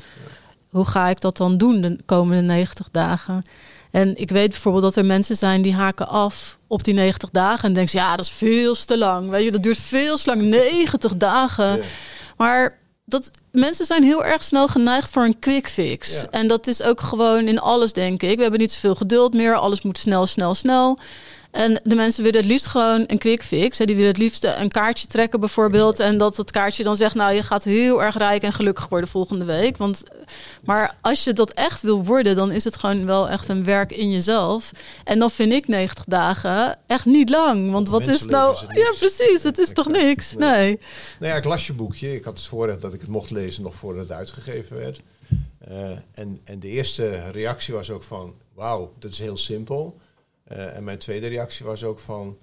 hoe 0.69 0.85
ga 0.85 1.07
ik 1.07 1.21
dat 1.21 1.37
dan 1.37 1.57
doen 1.57 1.81
de 1.81 1.97
komende 2.05 2.41
90 2.41 2.89
dagen? 2.91 3.43
En 3.91 4.17
ik 4.17 4.29
weet 4.29 4.49
bijvoorbeeld 4.49 4.83
dat 4.83 4.95
er 4.95 5.05
mensen 5.05 5.37
zijn 5.37 5.61
die 5.61 5.75
haken 5.75 6.07
af 6.07 6.58
op 6.69 6.83
die 6.83 6.93
90 6.93 7.29
dagen 7.29 7.67
en 7.67 7.73
denken 7.73 7.99
ja, 7.99 8.15
dat 8.15 8.25
is 8.25 8.31
veel 8.31 8.75
te 8.85 8.97
lang. 8.97 9.29
Weet 9.29 9.43
je, 9.43 9.51
dat 9.51 9.63
duurt 9.63 9.77
veel 9.77 10.17
te 10.17 10.23
lang, 10.25 10.41
90 10.41 11.17
dagen. 11.17 11.81
Maar 12.37 12.77
dat 13.05 13.31
mensen 13.51 13.85
zijn 13.85 14.03
heel 14.03 14.25
erg 14.25 14.43
snel 14.43 14.67
geneigd 14.67 15.11
voor 15.11 15.23
een 15.23 15.39
quick 15.39 15.69
fix. 15.69 16.25
En 16.29 16.47
dat 16.47 16.67
is 16.67 16.81
ook 16.81 17.01
gewoon 17.01 17.47
in 17.47 17.59
alles, 17.59 17.93
denk 17.93 18.23
ik. 18.23 18.35
We 18.35 18.41
hebben 18.41 18.59
niet 18.59 18.71
zoveel 18.71 18.95
geduld 18.95 19.33
meer. 19.33 19.55
Alles 19.55 19.81
moet 19.81 19.97
snel, 19.97 20.25
snel, 20.25 20.55
snel. 20.55 20.99
En 21.51 21.79
de 21.83 21.95
mensen 21.95 22.23
willen 22.23 22.39
het 22.39 22.49
liefst 22.49 22.65
gewoon 22.65 23.03
een 23.07 23.17
quick 23.17 23.43
fix. 23.43 23.77
Die 23.77 23.95
willen 23.95 24.07
het 24.07 24.17
liefst 24.17 24.43
een 24.43 24.71
kaartje 24.71 25.07
trekken 25.07 25.39
bijvoorbeeld. 25.39 25.99
En 25.99 26.17
dat 26.17 26.37
het 26.37 26.51
kaartje 26.51 26.83
dan 26.83 26.95
zegt, 26.95 27.15
nou 27.15 27.33
je 27.33 27.43
gaat 27.43 27.63
heel 27.63 28.03
erg 28.03 28.17
rijk 28.17 28.43
en 28.43 28.53
gelukkig 28.53 28.87
worden 28.87 29.09
volgende 29.09 29.45
week. 29.45 29.77
Want, 29.77 30.03
maar 30.63 30.95
als 31.01 31.23
je 31.23 31.33
dat 31.33 31.51
echt 31.51 31.81
wil 31.81 32.05
worden, 32.05 32.35
dan 32.35 32.51
is 32.51 32.63
het 32.63 32.75
gewoon 32.75 33.05
wel 33.05 33.29
echt 33.29 33.47
een 33.47 33.63
werk 33.63 33.91
in 33.91 34.11
jezelf. 34.11 34.71
En 35.03 35.19
dan 35.19 35.31
vind 35.31 35.51
ik 35.51 35.67
90 35.67 36.03
dagen 36.07 36.77
echt 36.87 37.05
niet 37.05 37.29
lang. 37.29 37.71
Want 37.71 37.89
wat 37.89 38.07
is 38.07 38.25
nou... 38.25 38.57
ja 38.83 38.93
precies, 38.99 39.43
het 39.43 39.57
is 39.57 39.73
toch 39.73 39.87
niks? 39.87 40.33
Nee. 40.33 40.49
nee. 40.49 40.79
Nou 41.19 41.31
ja, 41.31 41.37
ik 41.37 41.45
las 41.45 41.67
je 41.67 41.73
boekje. 41.73 42.15
Ik 42.15 42.23
had 42.23 42.37
het 42.37 42.47
voorrecht 42.47 42.81
dat 42.81 42.93
ik 42.93 43.01
het 43.01 43.09
mocht 43.09 43.31
lezen 43.31 43.63
nog 43.63 43.75
voordat 43.75 44.07
het 44.07 44.17
uitgegeven 44.17 44.77
werd. 44.77 45.01
Uh, 45.71 45.89
en, 46.11 46.39
en 46.43 46.59
de 46.59 46.67
eerste 46.67 47.29
reactie 47.31 47.73
was 47.73 47.89
ook 47.89 48.03
van, 48.03 48.33
wauw, 48.53 48.93
dat 48.99 49.11
is 49.11 49.19
heel 49.19 49.37
simpel. 49.37 49.97
Uh, 50.51 50.75
en 50.75 50.83
mijn 50.83 50.97
tweede 50.97 51.27
reactie 51.27 51.65
was 51.65 51.83
ook 51.83 51.99
van, 51.99 52.37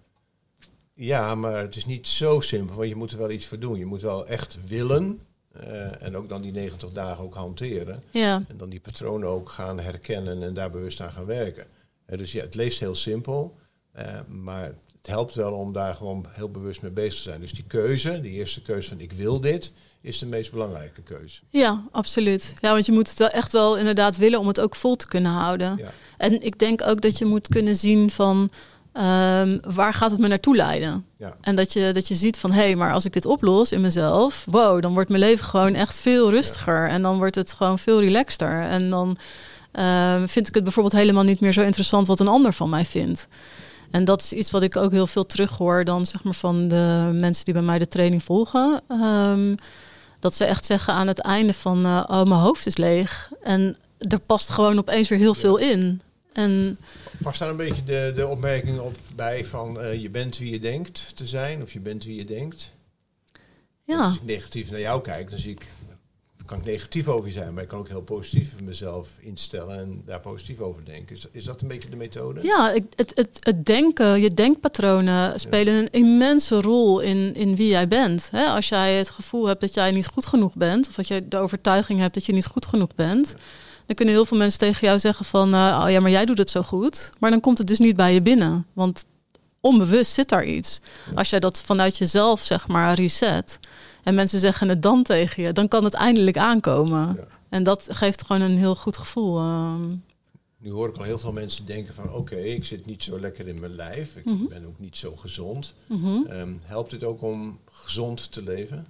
ja, 0.95 1.35
maar 1.35 1.59
het 1.59 1.77
is 1.77 1.85
niet 1.85 2.09
zo 2.09 2.41
simpel, 2.41 2.77
want 2.77 2.89
je 2.89 2.97
moet 2.97 3.13
er 3.13 3.19
wel 3.19 3.31
iets 3.31 3.47
voor 3.47 3.59
doen. 3.59 3.79
Je 3.79 3.87
moet 3.87 4.03
wel 4.03 4.27
echt 4.27 4.59
willen 4.67 5.21
uh, 5.57 6.03
en 6.03 6.17
ook 6.17 6.29
dan 6.29 6.43
die 6.43 6.53
90 6.53 6.91
dagen 6.91 7.25
ook 7.25 7.35
hanteren. 7.35 8.03
Ja. 8.11 8.45
En 8.49 8.57
dan 8.57 8.69
die 8.69 8.81
patronen 8.81 9.29
ook 9.29 9.49
gaan 9.49 9.81
herkennen 9.81 10.43
en 10.43 10.55
daar 10.55 10.71
bewust 10.71 11.01
aan 11.01 11.13
gaan 11.13 11.27
werken. 11.27 11.67
Uh, 12.07 12.19
dus 12.19 12.33
ja, 12.33 12.43
het 12.43 12.55
leest 12.55 12.81
heel 12.81 12.95
simpel, 12.95 13.57
maar 14.29 14.65
het 14.97 15.07
helpt 15.07 15.35
wel 15.35 15.53
om 15.53 15.73
daar 15.73 15.95
gewoon 15.95 16.27
heel 16.29 16.51
bewust 16.51 16.83
mee 16.83 16.91
bezig 16.91 17.15
te 17.15 17.23
zijn. 17.23 17.41
Dus 17.41 17.53
die 17.53 17.65
keuze, 17.65 18.21
die 18.21 18.33
eerste 18.33 18.63
keuze 18.63 18.89
van 18.89 19.01
ik 19.01 19.13
wil 19.13 19.41
dit, 19.41 19.73
is 20.07 20.19
de 20.19 20.27
meest 20.27 20.51
belangrijke 20.51 21.03
keuze. 21.03 21.41
Ja, 21.51 21.83
absoluut. 21.91 22.53
Ja, 22.61 22.73
want 22.73 22.87
je 22.87 22.93
moet 22.93 23.09
het 23.09 23.19
wel 23.19 23.29
echt 23.29 23.53
wel 23.53 23.77
inderdaad 23.77 24.17
willen 24.17 24.41
om 24.41 24.47
het 24.47 24.61
ook 24.61 24.75
vol 24.75 24.97
te 24.97 25.09
kunnen 25.09 25.33
houden. 25.33 25.77
Ja. 25.77 25.91
En 26.17 26.43
ik 26.43 26.59
denk 26.59 26.83
ook 26.87 27.01
dat 27.01 27.19
je 27.19 27.25
moet 27.25 27.49
kunnen 27.49 27.77
zien 27.77 28.11
van 28.11 28.51
um, 28.93 29.61
waar 29.75 29.95
gaat 29.95 30.11
het 30.11 30.21
me 30.21 30.29
naartoe 30.29 30.57
leiden? 30.57 31.07
Ja. 31.19 31.37
En 31.41 31.57
dat 31.57 31.73
je, 31.73 31.91
dat 31.93 32.09
je 32.09 32.15
ziet 32.15 32.39
van 32.39 32.53
hé, 32.53 32.63
hey, 32.63 32.77
maar 32.77 32.93
als 32.93 33.05
ik 33.05 33.13
dit 33.13 33.27
oplos 33.27 33.73
in 33.73 33.81
mezelf, 33.81 34.45
wow, 34.51 34.83
dan 34.83 34.93
wordt 34.93 35.09
mijn 35.09 35.21
leven 35.21 35.45
gewoon 35.45 35.75
echt 35.75 35.99
veel 35.99 36.31
rustiger. 36.31 36.89
En 36.89 37.03
dan 37.03 37.17
wordt 37.17 37.35
het 37.35 37.53
gewoon 37.53 37.79
veel 37.79 38.01
relaxter. 38.01 38.63
En 38.63 38.91
dan 38.91 39.17
uh, 39.73 40.23
vind 40.25 40.49
ik 40.49 40.55
het 40.55 40.65
bijvoorbeeld 40.65 40.95
helemaal 40.95 41.25
niet 41.25 41.41
meer 41.41 41.53
zo 41.53 41.63
interessant 41.63 42.07
wat 42.07 42.21
een 42.21 42.29
ander 42.29 42.53
van 42.53 42.71
mij 42.71 42.85
vindt. 42.85 43.29
En 43.91 44.05
dat 44.05 44.23
is 44.23 44.33
iets 44.33 44.51
wat 44.51 44.63
ik 44.63 44.77
ook 44.77 44.91
heel 44.91 45.07
veel 45.07 45.27
terughoor 45.27 45.85
dan 45.85 46.07
zeg 46.07 46.25
maar 46.25 46.35
van 46.35 46.69
de 46.69 47.11
mensen 47.13 47.45
die 47.45 47.55
bij 47.55 47.63
mij 47.63 47.79
de 47.79 47.89
training 47.89 48.23
volgen. 48.23 48.81
Ehm, 48.89 49.55
dat 50.19 50.35
ze 50.35 50.45
echt 50.45 50.65
zeggen 50.65 50.95
aan 50.95 51.07
het 51.07 51.19
einde 51.19 51.53
van, 51.53 51.87
uh, 51.87 52.05
oh, 52.07 52.23
mijn 52.23 52.41
hoofd 52.41 52.67
is 52.67 52.77
leeg. 52.77 53.31
En 53.43 53.77
er 53.99 54.21
past 54.21 54.49
gewoon 54.49 54.79
opeens 54.79 55.09
weer 55.09 55.19
heel 55.19 55.35
veel 55.35 55.57
in. 55.57 56.01
En 56.33 56.79
Past 57.23 57.39
daar 57.39 57.49
een 57.49 57.57
beetje 57.57 57.85
de, 57.85 58.13
de 58.15 58.27
opmerking 58.27 58.79
op 58.79 58.97
bij 59.15 59.45
van 59.45 59.81
uh, 59.81 59.95
je 59.95 60.11
bent 60.11 60.39
wie 60.39 60.51
je 60.51 60.61
denkt 60.61 61.17
te 61.17 61.27
zijn 61.27 61.63
of 61.63 61.73
je 61.73 61.81
bent 61.81 62.05
wie 62.05 62.17
je 62.17 62.25
denkt? 62.25 62.73
Ja. 63.85 64.03
Als 64.03 64.17
ik 64.17 64.23
negatief 64.23 64.71
naar 64.71 64.81
jou 64.81 65.03
kijk, 65.03 65.31
dan 65.31 65.39
zie 65.39 65.53
ik, 65.53 65.67
kan 66.47 66.59
ik 66.59 66.65
negatief 66.65 67.09
over 67.09 67.27
je 67.27 67.33
zijn, 67.33 67.55
maar 67.55 67.63
ik 67.63 67.69
kan 67.69 67.79
ook 67.79 67.89
heel 67.89 68.03
positief 68.03 68.53
mezelf 68.65 69.09
instellen 69.19 69.79
en 69.79 70.03
daar 70.05 70.21
positief 70.21 70.61
over 70.61 70.85
denken. 70.85 71.17
Is, 71.17 71.27
is 71.31 71.45
dat 71.45 71.61
een 71.61 71.69
beetje 71.69 71.91
de 71.91 71.97
methode? 71.97 72.43
Ja, 72.43 72.73
het, 72.97 73.13
het, 73.15 73.37
het 73.41 73.67
denken, 73.67 74.21
je 74.21 74.35
denkpatronen 74.35 75.41
spelen 75.41 75.75
een 75.75 75.91
immense 75.91 76.61
rol 76.61 77.01
in, 77.01 77.35
in 77.35 77.57
wie 77.57 77.69
jij 77.69 77.89
bent. 77.89 78.31
als 78.33 78.69
jij 78.69 78.95
het 78.95 79.11
gevoel 79.11 79.47
hebt 79.47 79.61
dat 79.61 79.75
jij 79.75 79.91
niet 79.91 80.07
goed 80.07 80.27
genoeg 80.27 80.55
bent, 80.55 80.89
of 80.89 80.95
dat 80.95 81.09
jij 81.09 81.29
de 81.29 81.39
overtuiging 81.39 82.01
hebt 82.01 82.15
dat 82.15 82.27
je 82.27 82.33
niet 82.33 82.47
goed 82.47 82.67
genoeg 82.67 82.95
bent, 82.95 83.37
dan 83.87 83.97
kunnen 83.97 84.15
heel 84.15 84.25
veel 84.25 84.39
mensen 84.39 84.59
tegen 84.59 84.87
jou 84.87 84.99
zeggen 84.99 85.25
van, 85.25 85.55
uh, 85.55 85.81
oh 85.85 85.91
ja, 85.91 86.01
maar 86.01 86.11
jij 86.11 86.25
doet 86.25 86.39
het 86.39 86.51
zo 86.51 86.63
goed. 86.63 87.11
Maar 87.19 87.31
dan 87.31 87.41
komt 87.41 87.59
het 87.59 87.67
dus 87.67 87.79
niet 87.79 87.97
bij 87.97 88.15
je 88.15 88.23
binnen, 88.23 88.67
want 88.73 89.07
onbewust 89.67 90.13
zit 90.13 90.29
daar 90.29 90.45
iets. 90.45 90.81
Als 91.15 91.31
jij 91.31 91.41
dat 91.41 91.61
vanuit 91.61 91.97
jezelf, 91.97 92.43
zeg 92.43 92.69
maar, 92.69 92.95
reset 92.95 93.59
en 94.03 94.15
mensen 94.15 94.41
zeggen 94.41 94.69
het 94.69 94.83
dan 94.83 95.03
tegen 95.03 95.43
je, 95.43 95.53
dan 95.53 95.69
kan 95.69 95.85
het 95.85 95.95
eindelijk 95.95 96.39
aankomen. 96.39 97.19
En 97.49 97.63
dat 97.63 97.87
geeft 97.89 98.25
gewoon 98.25 98.43
een 98.43 98.59
heel 98.59 98.77
goed 98.77 98.97
gevoel. 98.97 99.39
Ehm. 99.39 99.89
Nu 100.59 100.71
hoor 100.71 100.89
ik 100.89 100.97
al 100.97 101.03
heel 101.03 101.19
veel 101.19 101.33
mensen 101.33 101.67
denken 101.67 101.95
van 101.95 102.13
oké, 102.13 102.37
ik 102.37 102.65
zit 102.65 102.87
niet 102.87 103.03
zo 103.03 103.21
lekker 103.21 103.49
in 103.49 103.61
mijn 103.61 103.75
lijf. 103.75 104.17
Ik 104.17 104.25
mhm. 104.25 104.47
ben 104.49 104.65
ook 104.67 104.79
niet 104.79 104.97
zo 104.97 105.17
gezond. 105.17 105.75
Mhm. 105.87 106.27
Ehm, 106.29 106.53
helpt 106.65 106.93
het 106.93 107.05
ook 107.05 107.23
om 107.23 107.59
gezond 107.73 108.33
te 108.33 108.43
leven? 108.43 108.87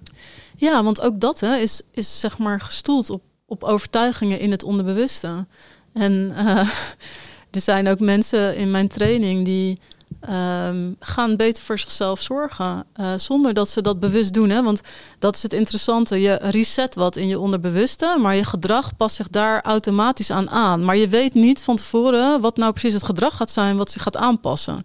Ja, 0.57 0.83
want 0.83 1.01
ook 1.01 1.19
dat 1.19 1.39
hè, 1.39 1.55
is, 1.55 1.81
is 1.91 2.19
zeg 2.19 2.37
maar 2.37 2.59
gestoeld 2.59 3.09
op 3.09 3.21
op 3.47 3.63
overtuigingen 3.63 4.39
in 4.39 4.51
het 4.51 4.63
onderbewuste. 4.63 5.45
En 5.93 6.31
uh, 6.31 6.69
er 7.51 7.61
zijn 7.61 7.87
ook 7.87 7.99
mensen 7.99 8.55
in 8.55 8.71
mijn 8.71 8.87
training 8.87 9.45
die 9.45 9.79
um, 10.29 10.95
gaan 10.99 11.35
beter 11.35 11.63
voor 11.63 11.79
zichzelf 11.79 12.21
zorgen. 12.21 12.85
Uh, 12.99 13.13
zonder 13.17 13.53
dat 13.53 13.69
ze 13.69 13.81
dat 13.81 13.99
bewust 13.99 14.33
doen. 14.33 14.49
Hè? 14.49 14.63
Want 14.63 14.81
dat 15.19 15.35
is 15.35 15.43
het 15.43 15.53
interessante. 15.53 16.21
Je 16.21 16.39
reset 16.41 16.95
wat 16.95 17.15
in 17.15 17.27
je 17.27 17.39
onderbewuste, 17.39 18.17
maar 18.19 18.35
je 18.35 18.43
gedrag 18.43 18.97
past 18.97 19.15
zich 19.15 19.29
daar 19.29 19.61
automatisch 19.61 20.31
aan 20.31 20.49
aan. 20.49 20.85
Maar 20.85 20.97
je 20.97 21.07
weet 21.07 21.33
niet 21.33 21.61
van 21.61 21.75
tevoren 21.75 22.41
wat 22.41 22.57
nou 22.57 22.71
precies 22.71 22.93
het 22.93 23.03
gedrag 23.03 23.35
gaat 23.35 23.51
zijn 23.51 23.77
wat 23.77 23.91
zich 23.91 24.01
gaat 24.01 24.17
aanpassen. 24.17 24.81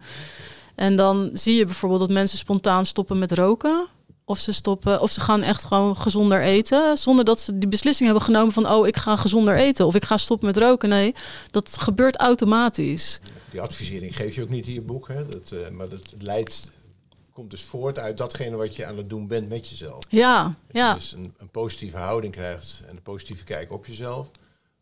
En 0.75 0.97
dan 0.97 1.31
zie 1.33 1.57
je 1.57 1.65
bijvoorbeeld 1.65 2.01
dat 2.01 2.11
mensen 2.11 2.39
spontaan 2.39 2.87
stoppen 2.87 3.19
met 3.19 3.33
roken. 3.33 3.87
Of 4.25 4.39
ze 4.39 4.53
stoppen, 4.53 5.01
of 5.01 5.11
ze 5.11 5.21
gaan 5.21 5.43
echt 5.43 5.65
gewoon 5.65 5.97
gezonder 5.97 6.43
eten. 6.43 6.99
Zonder 6.99 7.25
dat 7.25 7.41
ze 7.41 7.59
die 7.59 7.69
beslissing 7.69 8.09
hebben 8.09 8.27
genomen 8.27 8.53
van 8.53 8.71
oh, 8.71 8.87
ik 8.87 8.97
ga 8.97 9.17
gezonder 9.17 9.57
eten. 9.57 9.87
Of 9.87 9.95
ik 9.95 10.05
ga 10.05 10.17
stoppen 10.17 10.47
met 10.47 10.57
roken. 10.57 10.89
Nee, 10.89 11.15
dat 11.51 11.77
gebeurt 11.79 12.17
automatisch. 12.17 13.21
Die 13.53 13.61
advisering 13.61 14.17
geef 14.17 14.35
je 14.35 14.43
ook 14.43 14.49
niet 14.49 14.67
in 14.67 14.73
je 14.73 14.83
boek. 14.83 15.09
Hè? 15.09 15.27
Dat, 15.27 15.51
uh, 15.51 15.69
maar 15.69 15.89
dat 15.89 16.09
leidt, 16.19 16.69
komt 17.33 17.51
dus 17.51 17.63
voort 17.63 17.99
uit 17.99 18.17
datgene 18.19 18.57
wat 18.57 18.77
je 18.77 18.87
aan 18.87 18.97
het 18.97 19.11
doen 19.11 19.27
bent 19.27 19.49
met 19.49 19.69
jezelf. 19.69 20.05
Ja, 20.09 20.45
dat 20.45 20.55
je 20.71 20.79
ja. 20.79 20.95
dus 20.95 21.13
een, 21.13 21.35
een, 21.37 21.51
positieve 21.51 21.97
houding 21.97 22.33
krijgt 22.33 22.83
en 22.87 22.97
een 22.97 23.03
positieve 23.03 23.45
kijk 23.45 23.73
op 23.73 23.87
jezelf. 23.87 24.31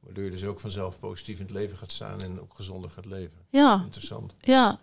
Waardoor 0.01 0.25
je 0.25 0.31
dus 0.31 0.45
ook 0.45 0.61
vanzelf 0.61 0.99
positief 0.99 1.39
in 1.39 1.45
het 1.45 1.55
leven 1.55 1.77
gaat 1.77 1.93
staan 1.93 2.23
en 2.23 2.41
ook 2.41 2.55
gezonder 2.55 2.91
gaat 2.91 3.07
leven. 3.07 3.39
Ja. 3.51 3.83
Interessant. 3.85 4.35
Ja, 4.41 4.79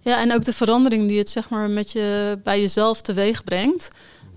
ja, 0.00 0.20
en 0.20 0.32
ook 0.32 0.44
de 0.44 0.52
verandering 0.52 1.08
die 1.08 1.18
het 1.18 1.28
zeg 1.28 1.48
maar 1.48 1.70
met 1.70 1.92
je 1.92 2.38
bij 2.42 2.60
jezelf 2.60 3.02
teweeg 3.02 3.44
brengt. 3.44 3.88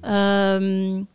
Um, 0.01 1.07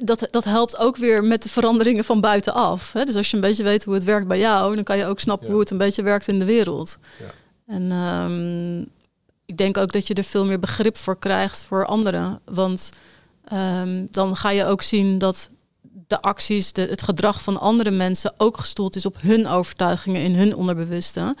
dat, 0.00 0.28
dat 0.30 0.44
helpt 0.44 0.76
ook 0.76 0.96
weer 0.96 1.24
met 1.24 1.42
de 1.42 1.48
veranderingen 1.48 2.04
van 2.04 2.20
buitenaf. 2.20 2.92
Hè? 2.92 3.04
Dus 3.04 3.16
als 3.16 3.30
je 3.30 3.36
een 3.36 3.42
beetje 3.42 3.62
weet 3.62 3.84
hoe 3.84 3.94
het 3.94 4.04
werkt 4.04 4.26
bij 4.26 4.38
jou, 4.38 4.74
dan 4.74 4.84
kan 4.84 4.98
je 4.98 5.06
ook 5.06 5.20
snappen 5.20 5.50
hoe 5.50 5.60
het 5.60 5.70
een 5.70 5.78
beetje 5.78 6.02
werkt 6.02 6.28
in 6.28 6.38
de 6.38 6.44
wereld. 6.44 6.98
Ja. 7.18 7.30
En 7.66 7.92
um, 7.92 8.90
ik 9.46 9.56
denk 9.56 9.76
ook 9.76 9.92
dat 9.92 10.06
je 10.06 10.14
er 10.14 10.24
veel 10.24 10.44
meer 10.44 10.58
begrip 10.58 10.96
voor 10.96 11.18
krijgt 11.18 11.64
voor 11.64 11.86
anderen. 11.86 12.40
Want 12.44 12.90
um, 13.52 14.08
dan 14.10 14.36
ga 14.36 14.50
je 14.50 14.64
ook 14.64 14.82
zien 14.82 15.18
dat 15.18 15.50
de 16.06 16.20
acties, 16.20 16.72
de, 16.72 16.82
het 16.82 17.02
gedrag 17.02 17.42
van 17.42 17.60
andere 17.60 17.90
mensen 17.90 18.32
ook 18.36 18.58
gestoeld 18.58 18.96
is 18.96 19.06
op 19.06 19.16
hun 19.20 19.46
overtuigingen 19.46 20.22
in 20.22 20.34
hun 20.34 20.56
onderbewuste. 20.56 21.36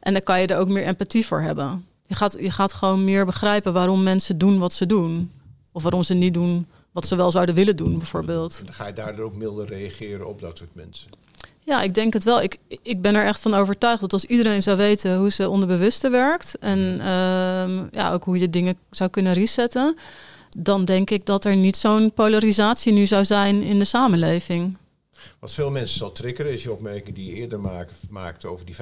En 0.00 0.12
dan 0.12 0.22
kan 0.22 0.40
je 0.40 0.46
er 0.46 0.58
ook 0.58 0.68
meer 0.68 0.84
empathie 0.84 1.26
voor 1.26 1.40
hebben. 1.40 1.86
Je 2.06 2.14
gaat, 2.14 2.36
je 2.40 2.50
gaat 2.50 2.72
gewoon 2.72 3.04
meer 3.04 3.26
begrijpen 3.26 3.72
waarom 3.72 4.02
mensen 4.02 4.38
doen 4.38 4.58
wat 4.58 4.72
ze 4.72 4.86
doen. 4.86 5.30
Of 5.72 5.82
waarom 5.82 6.02
ze 6.02 6.14
niet 6.14 6.34
doen 6.34 6.66
wat 6.94 7.06
ze 7.06 7.16
wel 7.16 7.30
zouden 7.30 7.54
willen 7.54 7.76
doen, 7.76 7.98
bijvoorbeeld. 7.98 8.58
En 8.58 8.64
dan 8.64 8.74
ga 8.74 8.86
je 8.86 8.92
daardoor 8.92 9.24
ook 9.24 9.36
milder 9.36 9.66
reageren 9.66 10.28
op 10.28 10.40
dat 10.40 10.58
soort 10.58 10.74
mensen. 10.74 11.10
Ja, 11.60 11.82
ik 11.82 11.94
denk 11.94 12.12
het 12.12 12.24
wel. 12.24 12.42
Ik, 12.42 12.56
ik 12.82 13.00
ben 13.00 13.14
er 13.14 13.26
echt 13.26 13.40
van 13.40 13.54
overtuigd 13.54 14.00
dat 14.00 14.12
als 14.12 14.24
iedereen 14.24 14.62
zou 14.62 14.76
weten 14.76 15.16
hoe 15.18 15.30
ze 15.30 15.48
onderbewuste 15.48 16.08
werkt 16.10 16.58
en 16.58 16.78
uh, 16.78 17.90
ja, 17.90 18.12
ook 18.12 18.24
hoe 18.24 18.38
je 18.38 18.50
dingen 18.50 18.78
zou 18.90 19.10
kunnen 19.10 19.32
resetten, 19.32 19.96
dan 20.56 20.84
denk 20.84 21.10
ik 21.10 21.26
dat 21.26 21.44
er 21.44 21.56
niet 21.56 21.76
zo'n 21.76 22.12
polarisatie 22.12 22.92
nu 22.92 23.06
zou 23.06 23.24
zijn 23.24 23.62
in 23.62 23.78
de 23.78 23.84
samenleving. 23.84 24.76
Wat 25.38 25.52
veel 25.52 25.70
mensen 25.70 25.98
zal 25.98 26.12
triggeren 26.12 26.52
is 26.52 26.62
je 26.62 26.72
opmerking 26.72 27.16
die 27.16 27.26
je 27.26 27.32
eerder 27.32 27.60
maakte 28.10 28.48
over 28.48 28.66
die 28.66 28.76
95% 28.76 28.78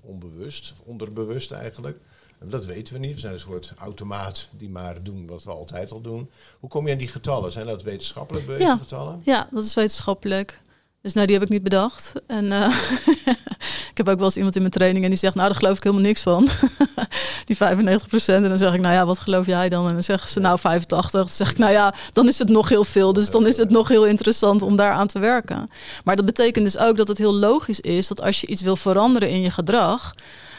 onbewust, 0.00 0.72
of 0.72 0.80
onderbewust 0.84 1.50
eigenlijk. 1.50 1.98
Dat 2.44 2.64
weten 2.64 2.94
we 2.94 3.00
niet. 3.00 3.14
We 3.14 3.20
zijn 3.20 3.32
een 3.32 3.40
soort 3.40 3.72
automaat 3.78 4.48
die 4.50 4.70
maar 4.70 5.02
doen 5.02 5.26
wat 5.26 5.44
we 5.44 5.50
altijd 5.50 5.92
al 5.92 6.00
doen. 6.00 6.30
Hoe 6.60 6.70
kom 6.70 6.86
je 6.86 6.92
aan 6.92 6.98
die 6.98 7.08
getallen? 7.08 7.52
Zijn 7.52 7.66
dat 7.66 7.82
wetenschappelijk 7.82 8.46
bewezen 8.46 8.78
getallen? 8.78 9.20
Ja, 9.24 9.48
dat 9.50 9.64
is 9.64 9.74
wetenschappelijk. 9.74 10.60
Dus 11.02 11.12
nou, 11.12 11.26
die 11.26 11.36
heb 11.36 11.44
ik 11.44 11.50
niet 11.50 11.62
bedacht. 11.62 12.12
En 12.26 12.44
uh, 12.44 12.76
ik 13.90 13.96
heb 13.96 14.08
ook 14.08 14.16
wel 14.16 14.24
eens 14.24 14.36
iemand 14.36 14.54
in 14.54 14.60
mijn 14.60 14.72
training 14.72 15.04
en 15.04 15.10
die 15.10 15.18
zegt, 15.18 15.34
nou, 15.34 15.48
daar 15.48 15.56
geloof 15.56 15.76
ik 15.76 15.82
helemaal 15.82 16.04
niks 16.04 16.22
van. 16.22 16.48
die 17.46 17.56
95 17.56 18.08
procent. 18.08 18.42
En 18.42 18.48
dan 18.48 18.58
zeg 18.58 18.74
ik, 18.74 18.80
nou 18.80 18.94
ja, 18.94 19.06
wat 19.06 19.18
geloof 19.18 19.46
jij 19.46 19.68
dan? 19.68 19.86
En 19.86 19.92
dan 19.92 20.02
zeggen 20.02 20.28
ze, 20.28 20.40
nou, 20.40 20.58
85. 20.58 21.10
Dan 21.10 21.28
zeg 21.28 21.50
ik, 21.50 21.58
nou 21.58 21.72
ja, 21.72 21.94
dan 22.12 22.28
is 22.28 22.38
het 22.38 22.48
nog 22.48 22.68
heel 22.68 22.84
veel. 22.84 23.12
Dus 23.12 23.30
dan 23.30 23.46
is 23.46 23.56
het 23.56 23.70
nog 23.70 23.88
heel 23.88 24.06
interessant 24.06 24.62
om 24.62 24.76
daar 24.76 24.92
aan 24.92 25.06
te 25.06 25.18
werken. 25.18 25.70
Maar 26.04 26.16
dat 26.16 26.24
betekent 26.24 26.64
dus 26.64 26.78
ook 26.78 26.96
dat 26.96 27.08
het 27.08 27.18
heel 27.18 27.34
logisch 27.34 27.80
is 27.80 28.08
dat 28.08 28.22
als 28.22 28.40
je 28.40 28.46
iets 28.46 28.62
wil 28.62 28.76
veranderen 28.76 29.30
in 29.30 29.42
je 29.42 29.50
gedrag, 29.50 30.14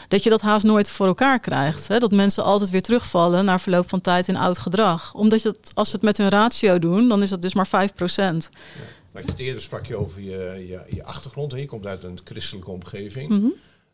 dat 0.08 0.22
je 0.22 0.30
dat 0.30 0.40
haast 0.40 0.64
nooit 0.64 0.90
voor 0.90 1.06
elkaar 1.06 1.40
krijgt. 1.40 1.88
Hè? 1.88 1.98
Dat 1.98 2.12
mensen 2.12 2.44
altijd 2.44 2.70
weer 2.70 2.82
terugvallen 2.82 3.44
naar 3.44 3.60
verloop 3.60 3.88
van 3.88 4.00
tijd 4.00 4.28
in 4.28 4.36
oud 4.36 4.58
gedrag. 4.58 5.14
Omdat 5.14 5.42
je 5.42 5.48
het, 5.48 5.70
als 5.74 5.88
ze 5.88 5.94
het 5.94 6.04
met 6.04 6.16
hun 6.16 6.28
ratio 6.28 6.78
doen, 6.78 7.08
dan 7.08 7.22
is 7.22 7.30
dat 7.30 7.42
dus 7.42 7.54
maar 7.54 7.66
5 7.66 7.94
procent. 7.94 8.50
Ja. 8.52 8.80
Maar 9.14 9.22
je 9.26 9.44
eerder 9.44 9.62
sprak 9.62 9.86
je 9.86 9.96
over 9.96 10.20
je, 10.20 10.64
je, 10.66 10.82
je 10.94 11.04
achtergrond. 11.04 11.52
Hè? 11.52 11.58
Je 11.58 11.66
komt 11.66 11.86
uit 11.86 12.04
een 12.04 12.18
christelijke 12.24 12.70
omgeving. 12.70 13.28
Mhm. 13.28 13.46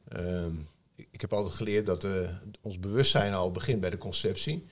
Ehm, 0.08 0.52
ik 1.10 1.20
heb 1.20 1.32
altijd 1.32 1.54
geleerd 1.54 1.86
dat 1.86 2.04
uh, 2.04 2.12
ons 2.60 2.78
bewustzijn 2.78 3.34
al 3.34 3.52
begint 3.52 3.80
bij 3.80 3.90
de 3.90 3.98
conceptie. 3.98 4.62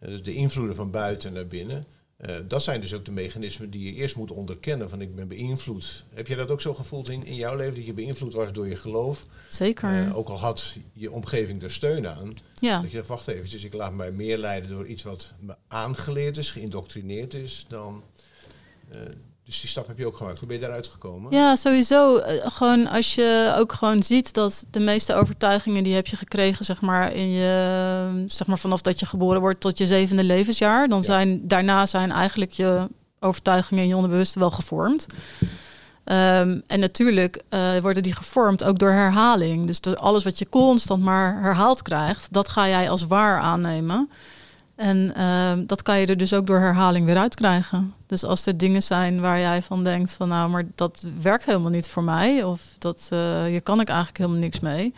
Uh, 0.00 0.08
dus 0.08 0.22
de 0.22 0.34
invloeden 0.34 0.76
van 0.76 0.90
buiten 0.90 1.32
naar 1.32 1.46
binnen. 1.46 1.84
Uh, 2.28 2.36
dat 2.48 2.62
zijn 2.62 2.80
dus 2.80 2.94
ook 2.94 3.04
de 3.04 3.10
mechanismen 3.10 3.70
die 3.70 3.82
je 3.82 3.92
eerst 3.92 4.16
moet 4.16 4.30
onderkennen. 4.30 4.88
Van 4.88 5.00
ik 5.00 5.14
ben 5.14 5.28
beïnvloed. 5.28 6.04
Heb 6.14 6.26
je 6.26 6.36
dat 6.36 6.50
ook 6.50 6.60
zo 6.60 6.74
gevoeld 6.74 7.08
in, 7.08 7.24
in 7.24 7.34
jouw 7.34 7.56
leven? 7.56 7.74
Dat 7.74 7.86
je 7.86 7.92
beïnvloed 7.92 8.32
was 8.32 8.52
door 8.52 8.68
je 8.68 8.76
geloof? 8.76 9.26
Zeker. 9.48 10.14
ook 10.14 10.28
al 10.28 10.38
had 10.38 10.76
je 10.92 11.10
omgeving 11.10 11.62
er 11.62 11.72
steun 11.72 12.06
aan. 12.06 12.36
Ja. 12.54 12.80
Dat 12.80 12.90
je 12.90 12.96
dacht, 12.96 13.08
wacht 13.08 13.28
even, 13.28 13.50
dus 13.50 13.64
ik 13.64 13.72
laat 13.72 13.92
mij 13.92 14.12
meer 14.12 14.38
leiden 14.38 14.70
door 14.70 14.86
iets 14.86 15.02
wat 15.02 15.32
me 15.38 15.54
aangeleerd 15.68 16.36
is, 16.36 16.50
geïndoctrineerd 16.50 17.34
is, 17.34 17.64
dan 17.68 18.02
dus 19.52 19.60
die 19.60 19.70
stap 19.70 19.86
heb 19.86 19.98
je 19.98 20.06
ook 20.06 20.16
gemaakt. 20.16 20.38
Hoe 20.38 20.46
ben 20.46 20.56
je 20.56 20.62
daaruit 20.62 20.86
gekomen? 20.86 21.32
Ja, 21.32 21.56
sowieso. 21.56 22.16
Eh, 22.16 22.50
gewoon 22.50 22.86
als 22.86 23.14
je 23.14 23.54
ook 23.58 23.72
gewoon 23.72 24.02
ziet 24.02 24.32
dat 24.32 24.64
de 24.70 24.80
meeste 24.80 25.14
overtuigingen 25.14 25.82
die 25.82 25.94
heb 25.94 26.06
je 26.06 26.16
gekregen, 26.16 26.64
zeg 26.64 26.80
maar, 26.80 27.12
in 27.12 27.30
je, 27.30 28.24
zeg 28.26 28.46
maar 28.46 28.58
vanaf 28.58 28.82
dat 28.82 29.00
je 29.00 29.06
geboren 29.06 29.40
wordt 29.40 29.60
tot 29.60 29.78
je 29.78 29.86
zevende 29.86 30.24
levensjaar. 30.24 30.88
Dan 30.88 31.02
zijn 31.02 31.48
daarna 31.48 31.86
zijn 31.86 32.10
eigenlijk 32.10 32.50
je 32.50 32.88
overtuigingen 33.20 33.82
in 33.82 33.88
je 33.88 33.96
onderbewuste 33.96 34.38
wel 34.38 34.50
gevormd. 34.50 35.06
Ehm, 36.04 36.60
en 36.66 36.80
natuurlijk 36.80 37.42
uh, 37.50 37.76
worden 37.76 38.02
die 38.02 38.14
gevormd 38.14 38.64
ook 38.64 38.78
door 38.78 38.90
herhaling. 38.90 39.66
Dus 39.66 39.80
door 39.80 39.96
alles 39.96 40.24
wat 40.24 40.38
je 40.38 40.48
constant 40.48 41.02
maar 41.02 41.40
herhaald 41.42 41.82
krijgt, 41.82 42.32
dat 42.32 42.48
ga 42.48 42.68
jij 42.68 42.90
als 42.90 43.06
waar 43.06 43.40
aannemen. 43.40 44.10
En 44.74 45.14
ehm, 45.14 45.66
dat 45.66 45.82
kan 45.82 45.98
je 45.98 46.06
er 46.06 46.16
dus 46.16 46.34
ook 46.34 46.46
door 46.46 46.58
herhaling 46.58 47.06
weer 47.06 47.16
uitkrijgen. 47.16 47.94
Dus 48.06 48.24
als 48.24 48.46
er 48.46 48.56
dingen 48.56 48.82
zijn 48.82 49.20
waar 49.20 49.38
jij 49.38 49.62
van 49.62 49.84
denkt 49.84 50.12
van 50.12 50.28
nou, 50.28 50.50
maar 50.50 50.66
dat 50.74 51.06
werkt 51.22 51.46
helemaal 51.46 51.70
niet 51.70 51.88
voor 51.88 52.02
mij. 52.02 52.44
Of 52.44 52.60
dat 52.78 53.08
uh, 53.12 53.44
hier 53.44 53.62
kan 53.62 53.80
ik 53.80 53.88
eigenlijk 53.88 54.18
helemaal 54.18 54.40
niks 54.40 54.60
mee. 54.60 54.94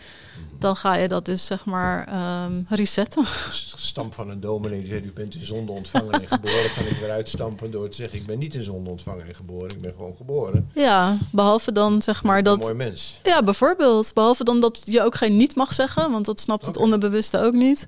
Dan 0.58 0.76
ga 0.76 0.94
je 0.94 1.08
dat 1.08 1.24
dus 1.24 1.46
zeg 1.46 1.64
maar 1.64 2.08
um, 2.44 2.66
resetten. 2.68 3.22
Dus 3.46 3.74
stamp 3.76 4.14
van 4.14 4.30
een 4.30 4.40
dominee 4.40 4.80
die 4.80 4.90
zegt 4.90 5.04
u 5.04 5.12
bent 5.12 5.34
in 5.34 5.46
zonde 5.46 5.72
ontvangen 5.72 6.12
en 6.12 6.28
geboren. 6.28 6.72
Kan 6.74 6.86
ik 6.86 6.96
weer 7.00 7.10
uitstampen 7.10 7.70
door 7.70 7.88
te 7.88 7.96
zeggen 7.96 8.18
ik 8.18 8.26
ben 8.26 8.38
niet 8.38 8.54
in 8.54 8.64
zonde 8.64 8.90
ontvangen 8.90 9.26
en 9.26 9.34
geboren. 9.34 9.70
Ik 9.70 9.80
ben 9.80 9.92
gewoon 9.92 10.14
geboren. 10.16 10.70
Ja, 10.74 11.16
behalve 11.32 11.72
dan 11.72 12.02
zeg 12.02 12.22
maar 12.22 12.42
dat... 12.42 12.54
Een 12.54 12.60
mooi 12.60 12.74
mens. 12.74 13.20
Ja, 13.22 13.42
bijvoorbeeld. 13.42 14.10
Behalve 14.14 14.44
dan 14.44 14.60
dat 14.60 14.82
je 14.84 15.02
ook 15.02 15.14
geen 15.14 15.36
niet 15.36 15.56
mag 15.56 15.72
zeggen. 15.72 16.10
Want 16.10 16.24
dat 16.24 16.40
snapt 16.40 16.66
het 16.66 16.76
onderbewuste 16.76 17.38
ook 17.38 17.54
niet. 17.54 17.84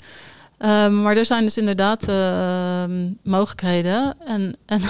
Um, 0.58 1.02
maar 1.02 1.16
er 1.16 1.24
zijn 1.24 1.42
dus 1.42 1.58
inderdaad 1.58 2.08
uh, 2.08 2.84
mogelijkheden. 3.22 4.16
En, 4.26 4.56
en 4.66 4.80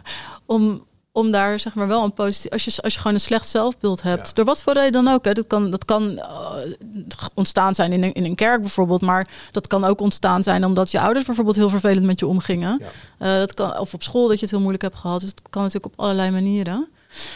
om, 0.46 0.84
om 1.12 1.30
daar 1.30 1.60
zeg 1.60 1.74
maar 1.74 1.88
wel 1.88 2.04
een 2.04 2.12
positief. 2.12 2.50
Als 2.50 2.64
je, 2.64 2.82
als 2.82 2.92
je 2.92 2.98
gewoon 2.98 3.14
een 3.14 3.20
slecht 3.20 3.48
zelfbeeld 3.48 4.02
hebt, 4.02 4.34
door 4.34 4.44
wat 4.44 4.62
voor 4.62 4.72
reden 4.72 5.04
dan 5.04 5.08
ook. 5.08 5.24
Hè, 5.24 5.32
dat 5.32 5.46
kan, 5.46 5.70
dat 5.70 5.84
kan 5.84 6.10
uh, 6.10 6.54
ontstaan 7.34 7.74
zijn 7.74 7.92
in 7.92 8.02
een, 8.02 8.12
in 8.12 8.24
een 8.24 8.34
kerk 8.34 8.60
bijvoorbeeld. 8.60 9.00
Maar 9.00 9.28
dat 9.50 9.66
kan 9.66 9.84
ook 9.84 10.00
ontstaan 10.00 10.42
zijn 10.42 10.64
omdat 10.64 10.90
je 10.90 11.00
ouders 11.00 11.24
bijvoorbeeld 11.24 11.56
heel 11.56 11.68
vervelend 11.68 12.06
met 12.06 12.20
je 12.20 12.26
omgingen. 12.26 12.80
Ja. 13.18 13.32
Uh, 13.32 13.38
dat 13.38 13.54
kan, 13.54 13.78
of 13.78 13.94
op 13.94 14.02
school 14.02 14.28
dat 14.28 14.36
je 14.36 14.42
het 14.42 14.50
heel 14.50 14.60
moeilijk 14.60 14.82
hebt 14.82 14.96
gehad. 14.96 15.20
Dus 15.20 15.34
dat 15.34 15.50
kan 15.50 15.62
natuurlijk 15.62 15.92
op 15.92 16.00
allerlei 16.00 16.30
manieren. 16.30 16.88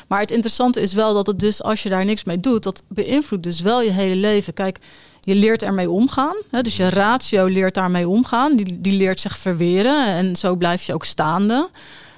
Maar 0.09 0.21
het 0.21 0.31
interessante 0.31 0.81
is 0.81 0.93
wel 0.93 1.15
dat 1.15 1.27
het 1.27 1.39
dus 1.39 1.63
als 1.63 1.83
je 1.83 1.89
daar 1.89 2.05
niks 2.05 2.25
mee 2.25 2.41
doet, 2.41 2.63
dat 2.63 2.83
beïnvloedt 2.89 3.43
dus 3.43 3.61
wel 3.61 3.83
je 3.83 3.91
hele 3.91 4.15
leven. 4.15 4.55
Kijk, 4.55 4.79
je 5.27 5.35
leert 5.35 5.63
ermee 5.63 5.91
omgaan. 5.91 6.37
Hè? 6.51 6.63
Dus 6.63 6.77
je 6.77 6.91
ratio 6.91 7.47
leert 7.47 7.75
daarmee 7.75 8.09
omgaan. 8.09 8.57
Die, 8.57 8.81
die 8.81 8.97
leert 8.97 9.21
zich 9.21 9.39
verweren 9.39 10.07
en 10.07 10.37
zo 10.37 10.57
blijf 10.57 10.83
je 10.83 10.95
ook 10.95 11.05
staande. 11.05 11.71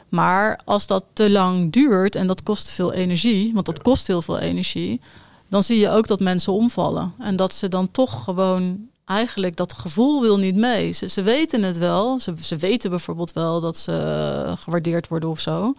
Maar 0.09 0.61
als 0.65 0.87
dat 0.87 1.05
te 1.13 1.31
lang 1.31 1.73
duurt 1.73 2.15
en 2.15 2.27
dat 2.27 2.43
kost 2.43 2.69
veel 2.71 2.93
energie, 2.93 3.51
want 3.55 3.67
dat 3.67 3.83
kost 3.83 4.07
heel 4.07 4.23
veel 4.23 4.39
energie, 4.39 5.01
dan 5.49 5.63
zie 5.63 5.79
je 5.79 5.91
ook 5.91 6.07
dat 6.07 6.21
mensen 6.21 6.53
omvallen. 6.53 7.15
En 7.19 7.37
dat 7.37 7.55
ze 7.55 7.69
dan 7.69 7.91
toch 7.91 8.25
gewoon 8.25 8.89
eigenlijk 9.05 9.57
dat 9.57 9.73
gevoel 9.73 10.21
wil 10.21 10.39
niet 10.39 10.57
mee. 10.57 10.93
Ze, 10.93 11.09
ze 11.09 11.23
weten 11.23 11.63
het 11.63 11.79
wel. 11.79 12.21
Ze, 12.21 12.35
ze 12.41 12.57
weten 12.57 12.91
bijvoorbeeld 12.91 13.33
wel 13.33 13.61
dat 13.61 13.79
ze 13.79 14.55
gewaardeerd 14.59 15.09
worden 15.09 15.29
of 15.29 15.41
zo. 15.41 15.75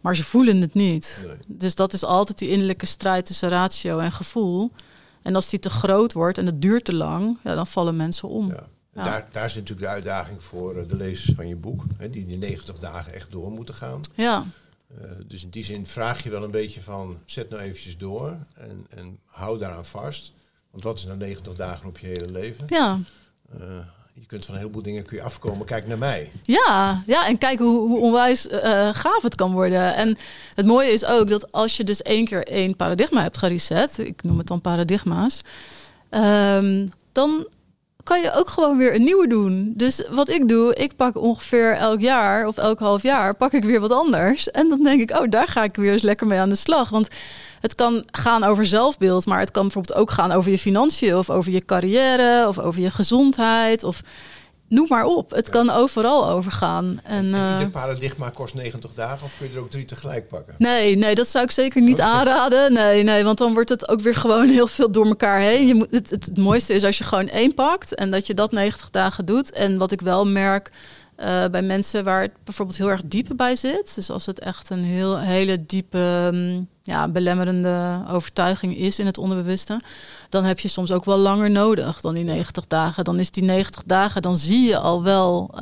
Maar 0.00 0.16
ze 0.16 0.24
voelen 0.24 0.60
het 0.60 0.74
niet. 0.74 1.26
Dus 1.46 1.74
dat 1.74 1.92
is 1.92 2.04
altijd 2.04 2.38
die 2.38 2.48
innerlijke 2.48 2.86
strijd 2.86 3.26
tussen 3.26 3.48
ratio 3.48 3.98
en 3.98 4.12
gevoel. 4.12 4.70
En 5.22 5.34
als 5.34 5.48
die 5.48 5.58
te 5.58 5.70
groot 5.70 6.12
wordt 6.12 6.38
en 6.38 6.46
het 6.46 6.62
duurt 6.62 6.84
te 6.84 6.94
lang, 6.94 7.38
ja, 7.44 7.54
dan 7.54 7.66
vallen 7.66 7.96
mensen 7.96 8.28
om. 8.28 8.46
Ja. 8.48 8.66
Daar, 8.92 9.28
daar 9.32 9.50
zit 9.50 9.58
natuurlijk 9.58 9.86
de 9.86 9.94
uitdaging 9.94 10.42
voor 10.42 10.76
eh, 10.76 10.88
de 10.88 10.96
lezers 10.96 11.34
van 11.34 11.48
je 11.48 11.56
boek, 11.56 11.84
hè, 11.96 12.10
die 12.10 12.24
die 12.24 12.38
90 12.38 12.78
dagen 12.78 13.12
echt 13.12 13.30
door 13.30 13.50
moeten 13.50 13.74
gaan. 13.74 14.00
Ja. 14.14 14.44
Uh, 15.00 15.10
dus 15.26 15.42
in 15.42 15.50
die 15.50 15.64
zin 15.64 15.86
vraag 15.86 16.22
je 16.22 16.30
wel 16.30 16.44
een 16.44 16.50
beetje 16.50 16.80
van, 16.80 17.18
zet 17.24 17.50
nou 17.50 17.62
eventjes 17.62 17.98
door 17.98 18.36
en, 18.54 18.86
en 18.88 19.18
hou 19.24 19.58
daaraan 19.58 19.86
vast. 19.86 20.32
Want 20.70 20.84
wat 20.84 20.98
is 20.98 21.04
nou 21.04 21.18
90 21.18 21.54
dagen 21.54 21.88
op 21.88 21.98
je 21.98 22.06
hele 22.06 22.30
leven? 22.30 22.64
Ja. 22.66 22.98
Uh, 23.60 23.78
je 24.20 24.26
kunt 24.26 24.44
van 24.44 24.54
een 24.54 24.60
heleboel 24.60 24.82
dingen 24.82 25.04
kun 25.04 25.16
je 25.16 25.22
afkomen. 25.22 25.66
Kijk 25.66 25.86
naar 25.86 25.98
mij. 25.98 26.30
Ja, 26.42 27.02
ja 27.06 27.26
en 27.26 27.38
kijk 27.38 27.58
hoe, 27.58 27.88
hoe 27.88 27.98
onwijs 27.98 28.46
uh, 28.46 28.60
gaaf 28.92 29.22
het 29.22 29.34
kan 29.34 29.52
worden. 29.52 29.94
En 29.94 30.18
het 30.54 30.66
mooie 30.66 30.92
is 30.92 31.04
ook 31.04 31.28
dat 31.28 31.52
als 31.52 31.76
je 31.76 31.84
dus 31.84 32.02
één 32.02 32.24
keer 32.24 32.46
één 32.46 32.76
paradigma 32.76 33.22
hebt 33.22 33.38
gereset, 33.38 33.98
ik 33.98 34.22
noem 34.22 34.38
het 34.38 34.46
dan 34.46 34.60
paradigma's, 34.60 35.42
um, 36.10 36.92
dan 37.12 37.46
kan 38.02 38.20
je 38.20 38.32
ook 38.32 38.48
gewoon 38.48 38.76
weer 38.76 38.94
een 38.94 39.04
nieuwe 39.04 39.28
doen. 39.28 39.72
Dus 39.76 40.02
wat 40.10 40.28
ik 40.28 40.48
doe, 40.48 40.74
ik 40.74 40.96
pak 40.96 41.16
ongeveer 41.16 41.72
elk 41.72 42.00
jaar 42.00 42.46
of 42.46 42.56
elk 42.56 42.78
half 42.78 43.02
jaar 43.02 43.34
pak 43.34 43.52
ik 43.52 43.64
weer 43.64 43.80
wat 43.80 43.92
anders. 43.92 44.50
En 44.50 44.68
dan 44.68 44.82
denk 44.82 45.00
ik, 45.00 45.18
oh, 45.18 45.30
daar 45.30 45.48
ga 45.48 45.64
ik 45.64 45.76
weer 45.76 45.92
eens 45.92 46.02
lekker 46.02 46.26
mee 46.26 46.38
aan 46.38 46.48
de 46.48 46.54
slag. 46.54 46.88
Want 46.88 47.08
het 47.60 47.74
kan 47.74 48.04
gaan 48.10 48.44
over 48.44 48.66
zelfbeeld, 48.66 49.26
maar 49.26 49.40
het 49.40 49.50
kan 49.50 49.62
bijvoorbeeld 49.62 49.98
ook 49.98 50.10
gaan 50.10 50.32
over 50.32 50.50
je 50.50 50.58
financiën 50.58 51.16
of 51.16 51.30
over 51.30 51.52
je 51.52 51.64
carrière 51.64 52.48
of 52.48 52.58
over 52.58 52.82
je 52.82 52.90
gezondheid 52.90 53.84
of 53.84 54.02
noem 54.70 54.86
maar 54.88 55.04
op. 55.04 55.30
Het 55.30 55.48
kan 55.48 55.70
overal 55.70 56.28
overgaan. 56.28 57.00
En, 57.02 57.24
uh, 57.24 57.52
ieder 57.52 57.70
paradigma 57.70 58.30
kost 58.30 58.54
90 58.54 58.94
dagen 58.94 59.24
of 59.24 59.34
kun 59.38 59.48
je 59.48 59.54
er 59.54 59.60
ook 59.60 59.70
drie 59.70 59.84
tegelijk 59.84 60.28
pakken? 60.28 60.54
Nee, 60.58 60.96
nee, 60.96 61.14
dat 61.14 61.28
zou 61.28 61.44
ik 61.44 61.50
zeker 61.50 61.82
niet 61.82 62.00
aanraden. 62.14 62.72
Nee, 62.72 63.02
nee, 63.02 63.24
want 63.24 63.38
dan 63.38 63.54
wordt 63.54 63.68
het 63.68 63.88
ook 63.88 64.00
weer 64.00 64.14
gewoon 64.14 64.48
heel 64.48 64.66
veel 64.66 64.90
door 64.90 65.06
elkaar 65.06 65.40
heen. 65.40 65.66
Je 65.66 65.74
moet, 65.74 65.90
het, 65.90 66.10
het, 66.10 66.36
mooiste 66.36 66.72
is 66.72 66.84
als 66.84 66.98
je 66.98 67.04
gewoon 67.04 67.28
één 67.28 67.54
pakt 67.54 67.94
en 67.94 68.10
dat 68.10 68.26
je 68.26 68.34
dat 68.34 68.52
90 68.52 68.90
dagen 68.90 69.24
doet. 69.24 69.52
En 69.52 69.78
wat 69.78 69.92
ik 69.92 70.00
wel 70.00 70.26
merk 70.26 70.70
uh, 71.18 71.44
bij 71.50 71.62
mensen 71.62 72.04
waar 72.04 72.22
het 72.22 72.32
bijvoorbeeld 72.44 72.78
heel 72.78 72.90
erg 72.90 73.02
diepe 73.04 73.34
bij 73.34 73.56
zit. 73.56 73.94
Dus 73.94 74.10
als 74.10 74.26
het 74.26 74.40
echt 74.40 74.70
een 74.70 74.84
heel 74.84 75.18
hele 75.18 75.66
diepe, 75.66 76.30
um, 76.32 76.68
ja, 76.82 77.08
belemmerende 77.08 78.04
overtuiging 78.10 78.76
is 78.76 78.98
in 78.98 79.06
het 79.06 79.18
onderbewuste, 79.18 79.80
dan 80.28 80.44
heb 80.44 80.58
je 80.58 80.68
soms 80.68 80.92
ook 80.92 81.04
wel 81.04 81.18
langer 81.18 81.50
nodig 81.50 82.00
dan 82.00 82.14
die 82.14 82.24
90 82.24 82.66
dagen. 82.66 83.04
Dan 83.04 83.18
is 83.18 83.30
die 83.30 83.42
90 83.42 83.82
dagen, 83.86 84.22
dan 84.22 84.36
zie 84.36 84.68
je 84.68 84.78
al 84.78 85.02
wel 85.02 85.50
uh, 85.54 85.60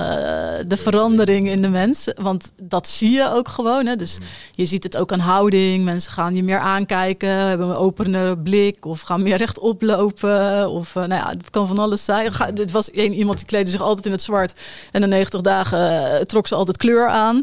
de 0.66 0.76
verandering 0.76 1.48
in 1.48 1.62
de 1.62 1.68
mens. 1.68 2.09
Want 2.16 2.52
dat 2.62 2.88
zie 2.88 3.11
je 3.11 3.31
ook 3.31 3.48
gewoon. 3.48 3.87
Hè? 3.87 3.96
Dus 3.96 4.18
je 4.50 4.64
ziet 4.64 4.83
het 4.83 4.96
ook 4.96 5.12
aan 5.12 5.18
houding. 5.18 5.85
Mensen 5.85 6.12
gaan 6.12 6.35
je 6.35 6.42
meer 6.42 6.59
aankijken, 6.59 7.28
hebben 7.28 7.68
een 7.68 7.76
openere 7.76 8.38
blik 8.38 8.85
of 8.85 9.00
gaan 9.00 9.22
meer 9.22 9.37
rechtop 9.37 9.83
lopen. 9.83 10.70
Of 10.70 10.94
uh, 10.94 11.04
nou 11.04 11.22
ja, 11.22 11.28
het 11.28 11.50
kan 11.50 11.66
van 11.66 11.78
alles 11.78 12.04
zijn. 12.04 12.33
Ga, 12.33 12.50
dit 12.50 12.70
was 12.70 12.90
één 12.90 13.12
iemand 13.12 13.38
die 13.38 13.46
kleedde 13.46 13.70
zich 13.70 13.81
altijd 13.81 14.07
in 14.07 14.12
het 14.12 14.22
zwart. 14.22 14.61
En 14.92 15.00
de 15.00 15.07
90 15.07 15.40
dagen 15.40 16.12
uh, 16.12 16.18
trok 16.20 16.46
ze 16.46 16.54
altijd 16.54 16.76
kleur 16.76 17.09
aan. 17.09 17.42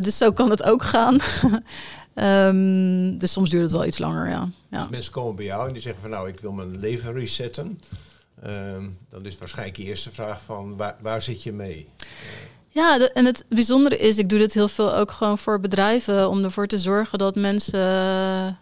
dus 0.00 0.16
zo 0.16 0.32
kan 0.32 0.50
het 0.50 0.62
ook 0.62 0.82
gaan. 0.82 1.18
Um, 2.14 3.18
dus 3.18 3.32
soms 3.32 3.50
duurt 3.50 3.62
het 3.62 3.72
wel 3.72 3.84
iets 3.84 3.98
langer, 3.98 4.28
ja. 4.28 4.48
ja. 4.68 4.80
Dus 4.80 4.90
mensen 4.90 5.12
komen 5.12 5.36
bij 5.36 5.44
jou 5.44 5.66
en 5.66 5.72
die 5.72 5.82
zeggen 5.82 6.02
van 6.02 6.10
nou, 6.10 6.28
ik 6.28 6.40
wil 6.40 6.52
mijn 6.52 6.78
leven 6.78 7.12
resetten. 7.12 7.80
Um, 8.46 8.98
dan 9.08 9.26
is 9.26 9.38
waarschijnlijk 9.38 9.76
de 9.76 9.84
eerste 9.84 10.10
vraag 10.10 10.42
van 10.42 10.76
waar, 10.76 10.96
waar 11.00 11.22
zit 11.22 11.42
je 11.42 11.52
mee? 11.52 11.88
Ja, 12.74 12.98
en 12.98 13.24
het 13.24 13.44
bijzondere 13.48 13.98
is, 13.98 14.18
ik 14.18 14.28
doe 14.28 14.38
dit 14.38 14.54
heel 14.54 14.68
veel 14.68 14.94
ook 14.94 15.10
gewoon 15.10 15.38
voor 15.38 15.60
bedrijven 15.60 16.28
om 16.28 16.44
ervoor 16.44 16.66
te 16.66 16.78
zorgen 16.78 17.18
dat 17.18 17.34
mensen 17.34 17.80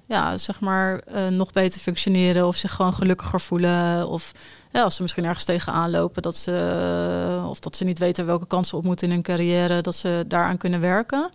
ja, 0.07 0.39
zeg 0.39 0.61
maar 0.61 1.01
uh, 1.15 1.29
nog 1.29 1.53
beter 1.53 1.81
functioneren 1.81 2.47
of 2.47 2.57
zich 2.57 2.73
gewoon 2.73 2.95
gelukkiger 2.95 3.41
voelen. 3.41 4.09
Of 4.09 4.33
ja, 4.71 4.83
als 4.83 4.97
ze 4.97 5.03
misschien 5.03 5.25
ergens 5.25 5.45
tegenaan 5.45 5.91
lopen, 5.91 6.23
dat 6.23 6.37
ze, 6.37 7.43
of 7.49 7.61
dat 7.61 7.77
ze 7.77 7.85
niet 7.85 7.99
weten 7.99 8.27
welke 8.27 8.47
kansen 8.47 8.79
op 8.79 8.85
moeten 8.85 9.07
in 9.07 9.13
hun 9.13 9.23
carrière, 9.23 9.81
dat 9.81 9.95
ze 9.95 10.25
daaraan 10.27 10.59
kunnen 10.59 10.81
werken. 10.81 11.31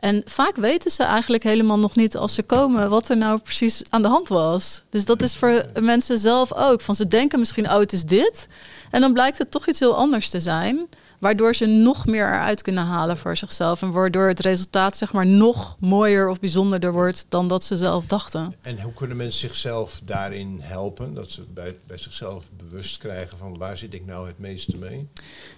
En 0.00 0.22
vaak 0.24 0.56
weten 0.56 0.90
ze 0.90 1.02
eigenlijk 1.02 1.42
helemaal 1.42 1.78
nog 1.78 1.96
niet 1.96 2.16
als 2.16 2.34
ze 2.34 2.42
komen 2.42 2.88
wat 2.88 3.08
er 3.08 3.16
nou 3.16 3.40
precies 3.40 3.82
aan 3.88 4.02
de 4.02 4.08
hand 4.08 4.28
was. 4.28 4.82
Dus 4.90 5.04
dat 5.04 5.22
is 5.22 5.36
voor 5.36 5.64
mensen 5.80 6.18
zelf 6.18 6.52
ook. 6.52 6.80
Van 6.80 6.94
ze 6.94 7.06
denken 7.06 7.38
misschien, 7.38 7.70
oh, 7.70 7.78
het 7.78 7.92
is 7.92 8.04
dit. 8.04 8.48
En 8.90 9.00
dan 9.00 9.12
blijkt 9.12 9.38
het 9.38 9.50
toch 9.50 9.68
iets 9.68 9.80
heel 9.80 9.96
anders 9.96 10.28
te 10.28 10.40
zijn. 10.40 10.88
Waardoor 11.24 11.54
ze 11.54 11.66
nog 11.66 12.06
meer 12.06 12.26
eruit 12.26 12.62
kunnen 12.62 12.84
halen 12.84 13.16
voor 13.16 13.36
zichzelf. 13.36 13.82
En 13.82 13.92
waardoor 13.92 14.28
het 14.28 14.40
resultaat 14.40 14.96
zeg 14.96 15.12
maar 15.12 15.26
nog 15.26 15.76
mooier 15.80 16.28
of 16.28 16.40
bijzonderder 16.40 16.92
wordt 16.92 17.26
dan 17.28 17.48
dat 17.48 17.64
ze 17.64 17.76
zelf 17.76 18.06
dachten. 18.06 18.54
En 18.62 18.80
hoe 18.80 18.92
kunnen 18.92 19.16
mensen 19.16 19.40
zichzelf 19.40 20.00
daarin 20.04 20.58
helpen? 20.60 21.14
Dat 21.14 21.30
ze 21.30 21.42
bij, 21.42 21.76
bij 21.86 21.98
zichzelf 21.98 22.48
bewust 22.56 22.98
krijgen 22.98 23.38
van 23.38 23.58
waar 23.58 23.76
zit 23.76 23.94
ik 23.94 24.06
nou 24.06 24.26
het 24.26 24.38
meeste 24.38 24.76
mee? 24.76 25.08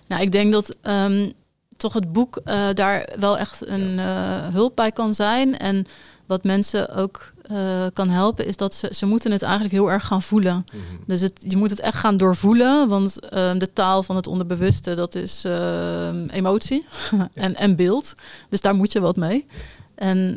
Nou, 0.07 0.22
ik 0.22 0.33
denk 0.33 0.52
dat 0.52 0.76
um, 0.83 1.33
toch 1.76 1.92
het 1.92 2.12
boek 2.12 2.40
uh, 2.44 2.68
daar 2.74 3.09
wel 3.18 3.38
echt 3.38 3.68
een 3.68 3.98
uh, 3.98 4.48
hulp 4.48 4.76
bij 4.76 4.92
kan 4.92 5.14
zijn. 5.14 5.59
En 5.59 5.87
wat 6.26 6.44
mensen 6.44 6.94
ook 6.94 7.33
uh, 7.51 7.59
kan 7.93 8.09
helpen, 8.11 8.47
is 8.47 8.57
dat 8.57 8.75
ze, 8.75 8.89
ze 8.93 9.07
moeten 9.07 9.33
het 9.33 9.43
eigenlijk 9.43 9.75
heel 9.75 9.91
erg 9.91 10.07
gaan 10.07 10.23
voelen. 10.23 10.55
Mm 10.55 10.81
-hmm. 10.89 10.99
Dus 11.07 11.21
het, 11.21 11.45
je 11.49 11.57
moet 11.57 11.71
het 11.71 11.81
echt 11.81 11.99
gaan 11.99 12.17
doorvoelen, 12.17 12.89
want 12.89 13.15
de 13.59 13.71
taal 13.73 14.03
van 14.03 14.17
het 14.17 14.27
onderbewuste, 14.27 14.95
dat 14.95 15.15
is 15.15 15.45
emotie 16.31 16.87
en, 17.35 17.55
en 17.55 17.77
beeld. 17.77 18.15
Dus 18.49 18.61
daar 18.61 18.75
moet 18.75 18.93
je 18.93 19.01
wat 19.01 19.17
mee. 19.17 19.47
En 19.97 20.37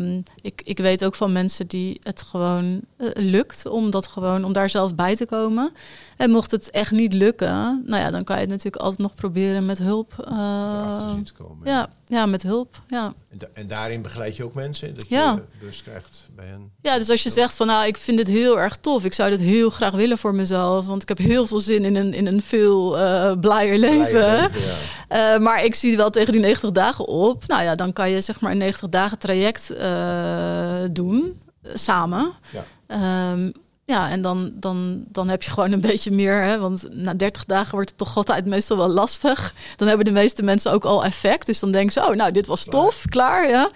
um, 0.00 0.22
ik, 0.40 0.62
ik 0.64 0.78
weet 0.78 1.04
ook 1.04 1.14
van 1.14 1.32
mensen 1.32 1.66
die 1.66 2.00
het 2.02 2.22
gewoon 2.22 2.80
uh, 2.98 3.08
lukt 3.14 3.66
om 3.66 3.90
dat 3.90 4.06
gewoon 4.06 4.44
om 4.44 4.52
daar 4.52 4.70
zelf 4.70 4.94
bij 4.94 5.16
te 5.16 5.26
komen. 5.26 5.72
En 6.16 6.30
mocht 6.30 6.50
het 6.50 6.70
echt 6.70 6.90
niet 6.90 7.12
lukken, 7.12 7.82
nou 7.86 8.02
ja, 8.02 8.10
dan 8.10 8.24
kan 8.24 8.36
je 8.36 8.42
het 8.42 8.50
natuurlijk 8.50 8.82
altijd 8.82 9.00
nog 9.00 9.14
proberen 9.14 9.66
met 9.66 9.78
hulp. 9.78 10.26
Uh, 10.28 11.14
te 11.24 11.32
komen. 11.32 11.68
Ja, 11.68 11.78
ja, 11.80 11.88
met 12.08 12.42
hulp. 12.42 12.82
Ja. 12.88 13.14
En, 13.30 13.38
da 13.38 13.46
en, 13.52 13.66
daarin 13.66 14.02
begeleid 14.02 14.36
je 14.36 14.44
ook 14.44 14.54
mensen? 14.54 14.94
Dat 14.94 15.04
ja. 15.08 15.32
je 15.32 15.58
bewust 15.58 15.82
krijgt 15.82 16.28
bij 16.36 16.46
hen? 16.46 16.70
Ja, 16.80 16.98
dus 16.98 17.10
als 17.10 17.22
je 17.22 17.30
zegt 17.30 17.56
van 17.56 17.66
nou, 17.66 17.86
ik 17.86 17.96
vind 17.96 18.18
het 18.18 18.28
heel 18.28 18.60
erg 18.60 18.76
tof. 18.76 19.04
Ik 19.04 19.12
zou 19.12 19.30
dit 19.30 19.40
heel 19.40 19.70
graag 19.70 19.92
willen 19.92 20.18
voor 20.18 20.34
mezelf. 20.34 20.86
Want 20.86 21.02
ik 21.02 21.08
heb 21.08 21.18
heel 21.18 21.46
veel 21.46 21.58
zin 21.58 21.84
in 21.84 21.96
een, 21.96 22.14
in 22.14 22.26
een 22.26 22.42
veel 22.42 22.98
uh, 22.98 23.32
blijer 23.40 23.78
leven. 23.78 24.10
Blijer 24.10 24.50
leven 24.52 24.60
ja. 25.08 25.34
uh, 25.34 25.40
maar 25.46 25.64
ik 25.64 25.74
zie 25.74 25.96
wel 25.96 26.10
tegen 26.10 26.32
die 26.32 26.40
90 26.40 26.70
dagen 26.70 27.06
op. 27.06 27.46
Nou 27.46 27.62
ja, 27.62 27.74
dan 27.74 27.92
kan 27.92 28.10
je 28.10 28.20
zeg 28.20 28.40
maar 28.40 28.50
een 28.50 28.58
90 28.58 28.88
dagen 28.88 29.18
traject 29.18 29.70
uh, 29.70 30.82
doen. 30.90 31.40
Samen. 31.74 32.32
Ja. 32.52 33.32
Um, 33.32 33.52
ja, 33.86 34.10
en 34.10 34.22
dan, 34.22 34.52
dan, 34.54 35.04
dan 35.08 35.28
heb 35.28 35.42
je 35.42 35.50
gewoon 35.50 35.72
een 35.72 35.80
beetje 35.80 36.10
meer. 36.10 36.42
Hè, 36.42 36.58
want 36.58 36.86
na 36.90 37.14
30 37.14 37.44
dagen 37.44 37.74
wordt 37.74 37.88
het 37.88 37.98
toch 37.98 38.16
altijd 38.16 38.46
meestal 38.46 38.76
wel 38.76 38.88
lastig. 38.88 39.54
Dan 39.76 39.88
hebben 39.88 40.06
de 40.06 40.12
meeste 40.12 40.42
mensen 40.42 40.72
ook 40.72 40.84
al 40.84 41.04
effect. 41.04 41.46
Dus 41.46 41.60
dan 41.60 41.72
denken 41.72 41.92
ze, 41.92 42.00
oh, 42.00 42.14
nou, 42.14 42.32
dit 42.32 42.46
was 42.46 42.64
tof, 42.64 43.04
klaar, 43.08 43.48
ja. 43.48 43.70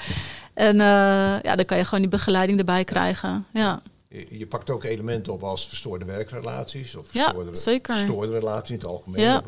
En 0.55 0.75
uh, 0.75 1.40
ja, 1.42 1.57
dan 1.57 1.64
kan 1.64 1.79
je 1.79 1.85
gewoon 1.85 2.01
die 2.01 2.11
begeleiding 2.11 2.59
erbij 2.59 2.85
krijgen. 2.85 3.47
Ja. 3.53 3.83
Je, 4.09 4.38
je 4.38 4.47
pakt 4.47 4.71
ook 4.71 4.85
elementen 4.85 5.33
op 5.33 5.42
als 5.42 5.68
verstoorde 5.68 6.05
werkrelaties 6.05 6.94
of 6.94 7.07
verstoorde, 7.07 7.51
ja, 7.51 7.57
zeker. 7.57 7.94
verstoorde 7.94 8.33
relaties 8.33 8.71
in 8.71 8.81
het 8.81 8.87
algemeen. 8.87 9.23
Ja. 9.23 9.42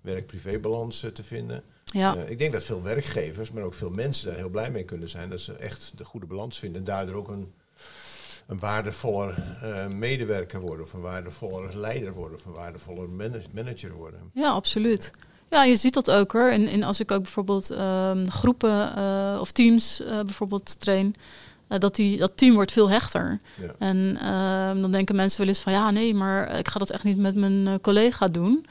Werk-privébalans 0.00 1.04
uh, 1.04 1.10
te 1.10 1.24
vinden. 1.24 1.62
Ja. 1.84 2.16
Uh, 2.16 2.30
ik 2.30 2.38
denk 2.38 2.52
dat 2.52 2.62
veel 2.62 2.82
werkgevers, 2.82 3.50
maar 3.50 3.62
ook 3.62 3.74
veel 3.74 3.90
mensen 3.90 4.26
daar 4.28 4.36
heel 4.36 4.48
blij 4.48 4.70
mee 4.70 4.84
kunnen 4.84 5.08
zijn. 5.08 5.30
Dat 5.30 5.40
ze 5.40 5.52
echt 5.52 5.92
de 5.96 6.04
goede 6.04 6.26
balans 6.26 6.58
vinden. 6.58 6.78
En 6.78 6.84
daardoor 6.84 7.14
ook 7.14 7.28
een 7.28 7.52
een 8.52 8.58
waardevoller 8.58 9.34
uh, 9.62 9.86
medewerker 9.86 10.60
worden, 10.60 10.84
of 10.84 10.92
een 10.92 11.00
waardevoller 11.00 11.76
leider 11.76 12.12
worden, 12.12 12.38
of 12.38 12.44
een 12.44 12.52
waardevoller 12.52 13.08
manager 13.52 13.92
worden. 13.92 14.20
Ja, 14.32 14.48
absoluut. 14.48 15.10
Ja, 15.50 15.64
je 15.64 15.76
ziet 15.76 15.94
dat 15.94 16.10
ook 16.10 16.32
hoor. 16.32 16.48
En, 16.48 16.66
en 16.66 16.82
als 16.82 17.00
ik 17.00 17.10
ook 17.10 17.22
bijvoorbeeld 17.22 17.70
uh, 17.70 18.10
groepen 18.26 18.92
uh, 18.98 19.38
of 19.40 19.52
teams 19.52 20.00
uh, 20.00 20.14
bijvoorbeeld 20.14 20.80
train, 20.80 21.14
dat, 21.68 21.94
die, 21.94 22.18
dat 22.18 22.36
team 22.36 22.54
wordt 22.54 22.72
veel 22.72 22.90
hechter. 22.90 23.40
Ja. 23.60 23.74
En 23.78 24.18
ehm, 24.20 24.80
dan 24.80 24.90
denken 24.90 25.16
mensen 25.16 25.38
wel 25.38 25.48
eens 25.48 25.60
van 25.60 25.72
ja, 25.72 25.90
nee, 25.90 26.14
maar 26.14 26.58
ik 26.58 26.68
ga 26.68 26.78
dat 26.78 26.90
echt 26.90 27.04
niet 27.04 27.18
met 27.18 27.34
mijn 27.34 27.80
collega 27.80 28.28
doen. 28.28 28.66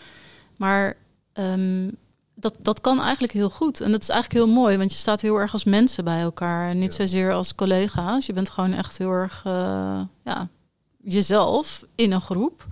Maar 0.58 0.98
um, 1.34 1.98
dat, 2.41 2.56
dat 2.60 2.82
kan 2.82 3.01
eigenlijk 3.01 3.34
heel 3.34 3.49
goed. 3.49 3.82
En 3.82 3.91
dat 3.91 4.01
is 4.01 4.10
eigenlijk 4.10 4.45
heel 4.45 4.54
mooi, 4.54 4.77
want 4.77 4.91
je 4.91 4.97
staat 4.97 5.21
heel 5.21 5.39
erg 5.39 5.54
als 5.54 5.63
mensen 5.63 6.04
bij 6.04 6.21
elkaar. 6.21 6.75
Niet 6.75 6.93
zozeer 6.93 7.34
als 7.34 7.56
collega's. 7.56 8.25
Je 8.25 8.34
bent 8.34 8.49
gewoon 8.49 8.73
echt 8.73 8.97
heel 8.97 9.12
erg 9.12 9.43
uh, 9.47 10.01
ja, 10.23 10.47
jezelf 11.04 11.86
in 11.95 12.12
een 12.12 12.21
groep. 12.21 12.65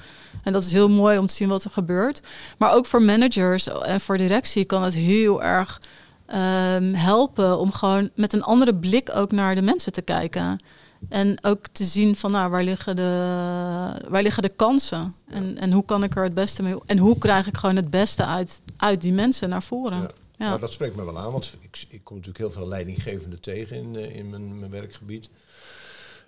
En 0.44 0.54
dat 0.54 0.66
is 0.66 0.72
heel 0.72 0.90
mooi 0.90 1.18
om 1.18 1.28
te 1.28 1.34
zien 1.34 1.50
wat 1.50 1.64
er 1.64 1.72
gebeurt. 1.72 2.22
Maar 2.58 2.74
ook 2.74 2.86
voor 2.86 3.02
managers 3.02 3.68
en 3.68 4.02
voor 4.02 4.18
directie 4.18 4.66
kan 4.66 4.84
het 4.84 4.96
heel 4.96 5.44
erg 5.44 5.82
um, 6.28 6.94
helpen 6.94 7.60
om 7.60 7.72
gewoon 7.72 8.10
met 8.16 8.34
een 8.34 8.44
andere 8.44 8.76
blik 8.76 9.10
ook 9.14 9.32
naar 9.32 9.56
de 9.56 9.62
mensen 9.62 9.92
te 9.92 10.02
kijken. 10.02 10.60
En 11.10 11.44
ook 11.44 11.68
te 11.68 11.84
zien 11.84 12.16
van 12.16 12.32
nou, 12.32 12.50
waar, 12.50 12.64
liggen 12.64 12.96
de, 12.96 13.12
waar 14.08 14.22
liggen 14.22 14.44
de 14.44 14.50
kansen? 14.50 15.16
En, 15.28 15.58
en 15.58 15.72
hoe 15.72 15.86
kan 15.86 16.04
ik 16.04 16.16
er 16.16 16.24
het 16.24 16.34
beste 16.34 16.64
mee? 16.64 16.76
En 16.86 16.98
hoe 16.98 17.18
krijg 17.18 17.48
ik 17.48 17.58
gewoon 17.58 17.76
het 17.76 17.90
beste 17.90 18.26
uit, 18.26 18.62
uit 18.78 19.02
die 19.02 19.14
mensen 19.14 19.50
naar 19.50 19.64
voren? 19.64 20.02
Ja. 20.02 20.10
Ja. 20.40 20.48
Nou, 20.48 20.60
dat 20.60 20.72
spreekt 20.72 20.96
me 20.96 21.06
wel 21.06 21.20
aan, 21.20 21.32
want 21.32 21.58
ik, 21.60 21.86
ik 21.90 22.04
kom 22.04 22.16
natuurlijk 22.16 22.44
heel 22.44 22.52
veel 22.52 22.68
leidinggevenden 22.68 23.42
tegen 23.42 23.76
in, 23.76 23.94
uh, 23.94 24.16
in 24.16 24.30
mijn, 24.30 24.60
mijn, 24.60 24.72
werkgebied. 24.72 25.30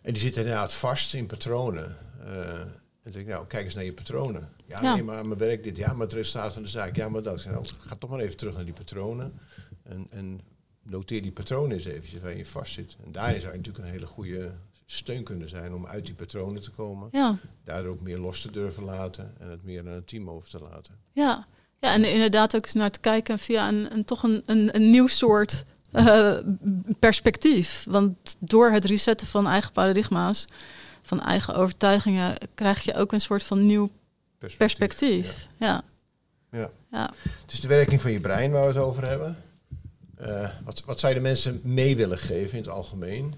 En 0.01 0.13
die 0.13 0.21
zitten 0.21 0.41
inderdaad 0.41 0.73
vast 0.73 1.13
in 1.13 1.25
patronen. 1.25 1.97
Uh, 2.25 2.60
en 2.60 3.12
denk 3.12 3.15
ik, 3.15 3.27
nou, 3.27 3.47
kijk 3.47 3.63
eens 3.63 3.73
naar 3.73 3.84
je 3.84 3.93
patronen. 3.93 4.49
Ja, 4.65 4.81
ja, 4.81 4.93
nee, 4.93 5.03
maar 5.03 5.25
mijn 5.25 5.39
werk 5.39 5.63
dit, 5.63 5.77
ja, 5.77 5.93
maar 5.93 6.01
het 6.01 6.13
resultaat 6.13 6.53
van 6.53 6.62
de 6.62 6.69
zaak, 6.69 6.95
ja, 6.95 7.10
maar 7.10 7.21
dat. 7.21 7.45
Nou, 7.45 7.65
ga 7.79 7.95
toch 7.95 8.10
maar 8.10 8.19
even 8.19 8.38
terug 8.38 8.55
naar 8.55 8.65
die 8.65 8.73
patronen. 8.73 9.39
En, 9.84 10.07
en 10.10 10.41
noteer 10.84 11.22
die 11.22 11.32
patronen 11.32 11.72
eens 11.72 11.86
even 11.86 12.22
waar 12.22 12.38
je 12.38 12.46
vast 12.46 12.74
zit. 12.74 12.96
En 13.06 13.12
daarin 13.12 13.41
zou 13.41 13.52
je 13.52 13.58
natuurlijk 13.58 13.86
een 13.86 13.91
hele 13.91 14.06
goede 14.06 14.52
steun 14.86 15.24
kunnen 15.24 15.50
zijn 15.50 15.74
om 15.74 15.88
uit 15.88 16.06
die 16.06 16.15
patronen 16.15 16.62
te 16.62 16.72
komen. 16.72 17.10
Ja. 17.12 17.38
Daardoor 17.63 17.91
ook 17.91 18.02
meer 18.02 18.17
los 18.17 18.41
te 18.41 18.52
durven 18.52 18.84
laten 18.84 19.34
en 19.39 19.50
het 19.50 19.63
meer 19.63 19.80
aan 19.80 19.88
het 19.88 20.08
team 20.08 20.30
over 20.30 20.50
te 20.50 20.60
laten. 20.60 20.94
Ja, 21.12 21.48
ja 21.80 21.94
en 21.94 22.06
inderdaad 22.06 22.56
ook 22.56 22.63
eens 22.63 22.74
naar 22.74 22.91
te 22.91 23.00
kijken 23.00 23.39
via 23.39 23.67
een, 23.67 23.94
een 23.94 24.06
toch 24.06 24.24
een, 24.24 24.44
een, 24.46 24.76
een 24.76 24.89
nieuw 24.89 25.08
soort 25.08 25.65
uh, 25.91 26.38
perspectief. 27.00 27.86
Want 27.89 28.36
door 28.39 28.72
het 28.72 28.86
resetten 28.86 29.28
van 29.28 29.48
eigen 29.48 29.72
paradigma's, 29.72 30.46
van 31.02 31.22
eigen 31.22 31.56
overtuigingen, 31.56 32.38
krijg 32.56 32.84
je 32.84 32.94
ook 32.94 33.12
een 33.12 33.22
soort 33.22 33.44
van 33.44 33.65
nieuw 33.65 33.89
perspectief. 34.38 34.78
perspectief. 34.78 35.48
Ja. 35.58 35.84
Ja. 36.52 36.60
ja. 36.60 36.72
ja. 36.91 37.13
Dus 37.46 37.60
de 37.60 37.67
werking 37.67 38.02
van 38.02 38.12
je 38.12 38.20
brein 38.20 38.52
waar 38.52 38.62
we 38.62 38.67
het 38.67 38.78
over 38.78 39.08
hebben. 39.08 39.38
Uh, 40.21 40.49
wat, 40.63 40.84
wat 40.86 40.99
zou 40.99 41.13
je 41.13 41.19
de 41.19 41.25
mensen 41.25 41.60
mee 41.63 41.95
willen 41.95 42.17
geven 42.17 42.57
in 42.57 42.63
het 42.63 42.73
algemeen? 42.73 43.36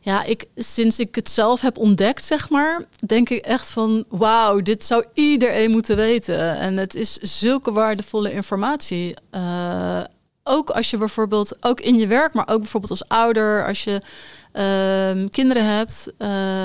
Ja, 0.00 0.24
ik, 0.24 0.44
sinds 0.56 0.98
ik 0.98 1.14
het 1.14 1.30
zelf 1.30 1.60
heb 1.60 1.78
ontdekt, 1.78 2.24
zeg 2.24 2.50
maar, 2.50 2.84
denk 3.06 3.28
ik 3.28 3.44
echt 3.44 3.70
van 3.70 4.04
wauw, 4.08 4.60
dit 4.60 4.84
zou 4.84 5.04
iedereen 5.14 5.70
moeten 5.70 5.96
weten. 5.96 6.56
En 6.58 6.76
het 6.76 6.94
is 6.94 7.12
zulke 7.16 7.72
waardevolle 7.72 8.32
informatie. 8.32 9.14
Uh, 9.30 10.04
ook 10.42 10.70
als 10.70 10.90
je 10.90 10.96
bijvoorbeeld, 10.96 11.56
ook 11.64 11.80
in 11.80 11.98
je 11.98 12.06
werk, 12.06 12.32
maar 12.32 12.48
ook 12.48 12.58
bijvoorbeeld 12.58 12.90
als 12.90 13.08
ouder, 13.08 13.66
als 13.66 13.84
je 13.84 14.00
um, 14.54 15.30
kinderen 15.30 15.76
hebt. 15.76 16.12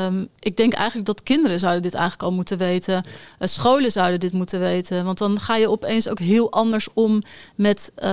Um, 0.06 0.28
ik 0.40 0.58
denk 0.58 0.74
eigenlijk 0.74 1.08
dat 1.08 1.24
kinderen 1.24 1.60
zouden 1.60 1.82
dit 1.82 1.94
eigenlijk 1.94 2.24
al 2.24 2.32
moeten 2.32 2.58
weten. 2.58 2.94
Uh, 2.94 3.48
scholen 3.48 3.92
zouden 3.92 4.20
dit 4.20 4.32
moeten 4.32 4.60
weten. 4.60 5.06
Want 5.06 5.18
dan 5.18 5.40
ga 5.40 5.56
je 5.56 5.70
opeens 5.70 6.08
ook 6.10 6.20
heel 6.20 6.52
anders 6.52 6.88
om 6.94 7.22
met 7.56 7.92
uh, 7.98 8.04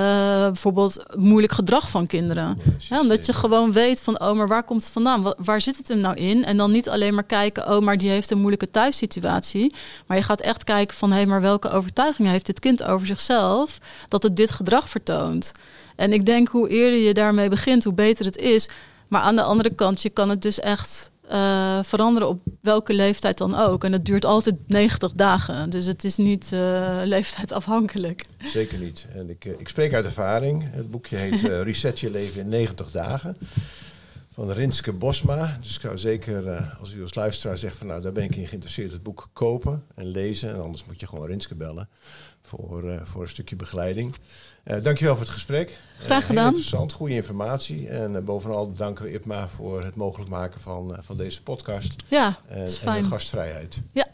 bijvoorbeeld 0.41 1.05
moeilijk 1.17 1.53
gedrag 1.53 1.91
van 1.91 2.07
kinderen. 2.07 2.61
Ja, 2.79 3.01
omdat 3.01 3.27
je 3.27 3.33
gewoon 3.33 3.73
weet 3.73 4.03
van, 4.03 4.21
oh, 4.21 4.33
maar 4.33 4.49
waar 4.49 4.65
komt 4.65 4.83
het 4.83 4.93
vandaan? 4.93 5.35
Waar, 5.37 5.61
zit 5.61 5.77
het 5.77 5.89
hem 5.89 5.99
nou 5.99 6.17
in? 6.17 6.45
En 6.45 6.57
dan 6.57 6.71
niet 6.71 6.89
alleen 6.89 7.15
maar 7.15 7.25
kijken, 7.25 7.69
oh, 7.69 7.81
maar 7.81 7.99
die 7.99 8.11
heeft 8.11 8.31
een 8.31 8.39
moeilijke 8.39 8.71
thuissituatie. 8.71 9.75
Maar 10.07 10.17
je 10.17 10.23
gaat 10.23 10.41
echt 10.41 10.65
kijken 10.65 10.97
van, 10.97 11.11
hé, 11.11 11.17
hey, 11.17 11.27
maar 11.27 11.41
welke 11.41 11.71
overtuigingen 11.71 12.31
heeft 12.31 12.47
dit 12.47 12.61
kind 12.61 12.83
over 12.83 13.07
zichzelf 13.07 13.79
dat 14.09 14.23
het 14.23 14.37
dit 14.37 14.51
gedrag 14.51 14.89
vertoont? 14.89 15.53
En 15.97 16.13
ik 16.13 16.27
denk 16.27 16.49
hoe 16.49 16.69
eerder 16.69 16.99
je 16.99 17.15
daarmee 17.15 17.49
begint, 17.49 17.85
hoe 17.85 17.93
beter 17.93 18.25
het 18.25 18.37
is. 18.37 18.69
Maar 19.09 19.21
aan 19.21 19.37
de 19.37 19.43
andere 19.43 19.71
kant, 19.71 20.03
je 20.03 20.11
kan 20.11 20.29
het 20.29 20.43
dus 20.43 20.61
echt 20.61 21.11
uh, 21.33 21.79
veranderen 21.83 22.29
op 22.29 22.43
welke 22.61 22.95
leeftijd 22.95 23.39
dan 23.39 23.55
ook. 23.55 23.85
En 23.85 23.93
het 23.93 24.05
duurt 24.05 24.25
altijd 24.25 24.57
90 24.67 25.13
dagen. 25.13 25.71
Dus 25.71 25.87
het 25.87 26.05
is 26.05 26.17
niet 26.17 26.51
uh, 26.53 27.01
leeftijdsafhankelijk. 27.05 28.25
Zeker 28.45 28.79
niet. 28.79 29.07
En 29.13 29.31
ik, 29.31 29.45
uh, 29.45 29.53
ik 29.59 29.69
spreek 29.69 29.95
uit 29.95 30.05
ervaring. 30.05 30.69
Het 30.71 30.91
boekje 30.91 31.17
heet 31.17 31.41
Reset 31.69 32.01
je 32.01 32.11
leven 32.11 32.41
in 32.41 32.49
90 32.49 32.91
dagen. 32.91 33.37
Van 34.33 34.51
Rinske 34.51 34.93
Bosma. 34.93 35.59
Dus 35.61 35.75
ik 35.75 35.81
zou 35.81 35.99
zeker, 35.99 36.77
als 36.81 36.93
u 36.93 37.03
als 37.03 37.15
luisteraar 37.15 37.59
zegt 37.59 37.77
van 37.77 37.87
nou 37.87 38.01
daar 38.01 38.13
ben 38.13 38.25
ik 38.25 38.37
in 38.37 38.47
geïnteresseerd, 38.47 38.93
het 38.93 39.03
boek 39.03 39.29
kopen 39.33 39.85
en 39.95 40.07
lezen. 40.07 40.49
En 40.49 40.63
anders 40.63 40.85
moet 40.85 41.01
je 41.01 41.07
gewoon 41.07 41.27
Rinske 41.27 41.55
bellen 41.55 41.89
voor, 42.47 43.03
voor 43.05 43.23
een 43.23 43.29
stukje 43.29 43.57
begeleiding. 43.57 44.15
Uh, 44.65 44.83
dankjewel 44.83 45.15
voor 45.15 45.25
het 45.25 45.33
gesprek. 45.33 45.79
Graag 45.99 46.21
uh, 46.21 46.27
gedaan. 46.27 46.47
interessant, 46.47 46.93
goede 46.93 47.15
informatie. 47.15 47.89
En 47.89 48.25
bovenal 48.25 48.73
danken 48.73 49.05
we 49.05 49.13
IPMA 49.13 49.49
voor 49.49 49.85
het 49.85 49.95
mogelijk 49.95 50.31
maken 50.31 50.61
van, 50.61 50.97
van 51.01 51.17
deze 51.17 51.43
podcast. 51.43 51.95
Ja, 52.09 52.39
en, 52.49 52.69
en 52.85 53.03
de 53.03 53.09
gastvrijheid. 53.09 53.83
Ja, 53.93 54.07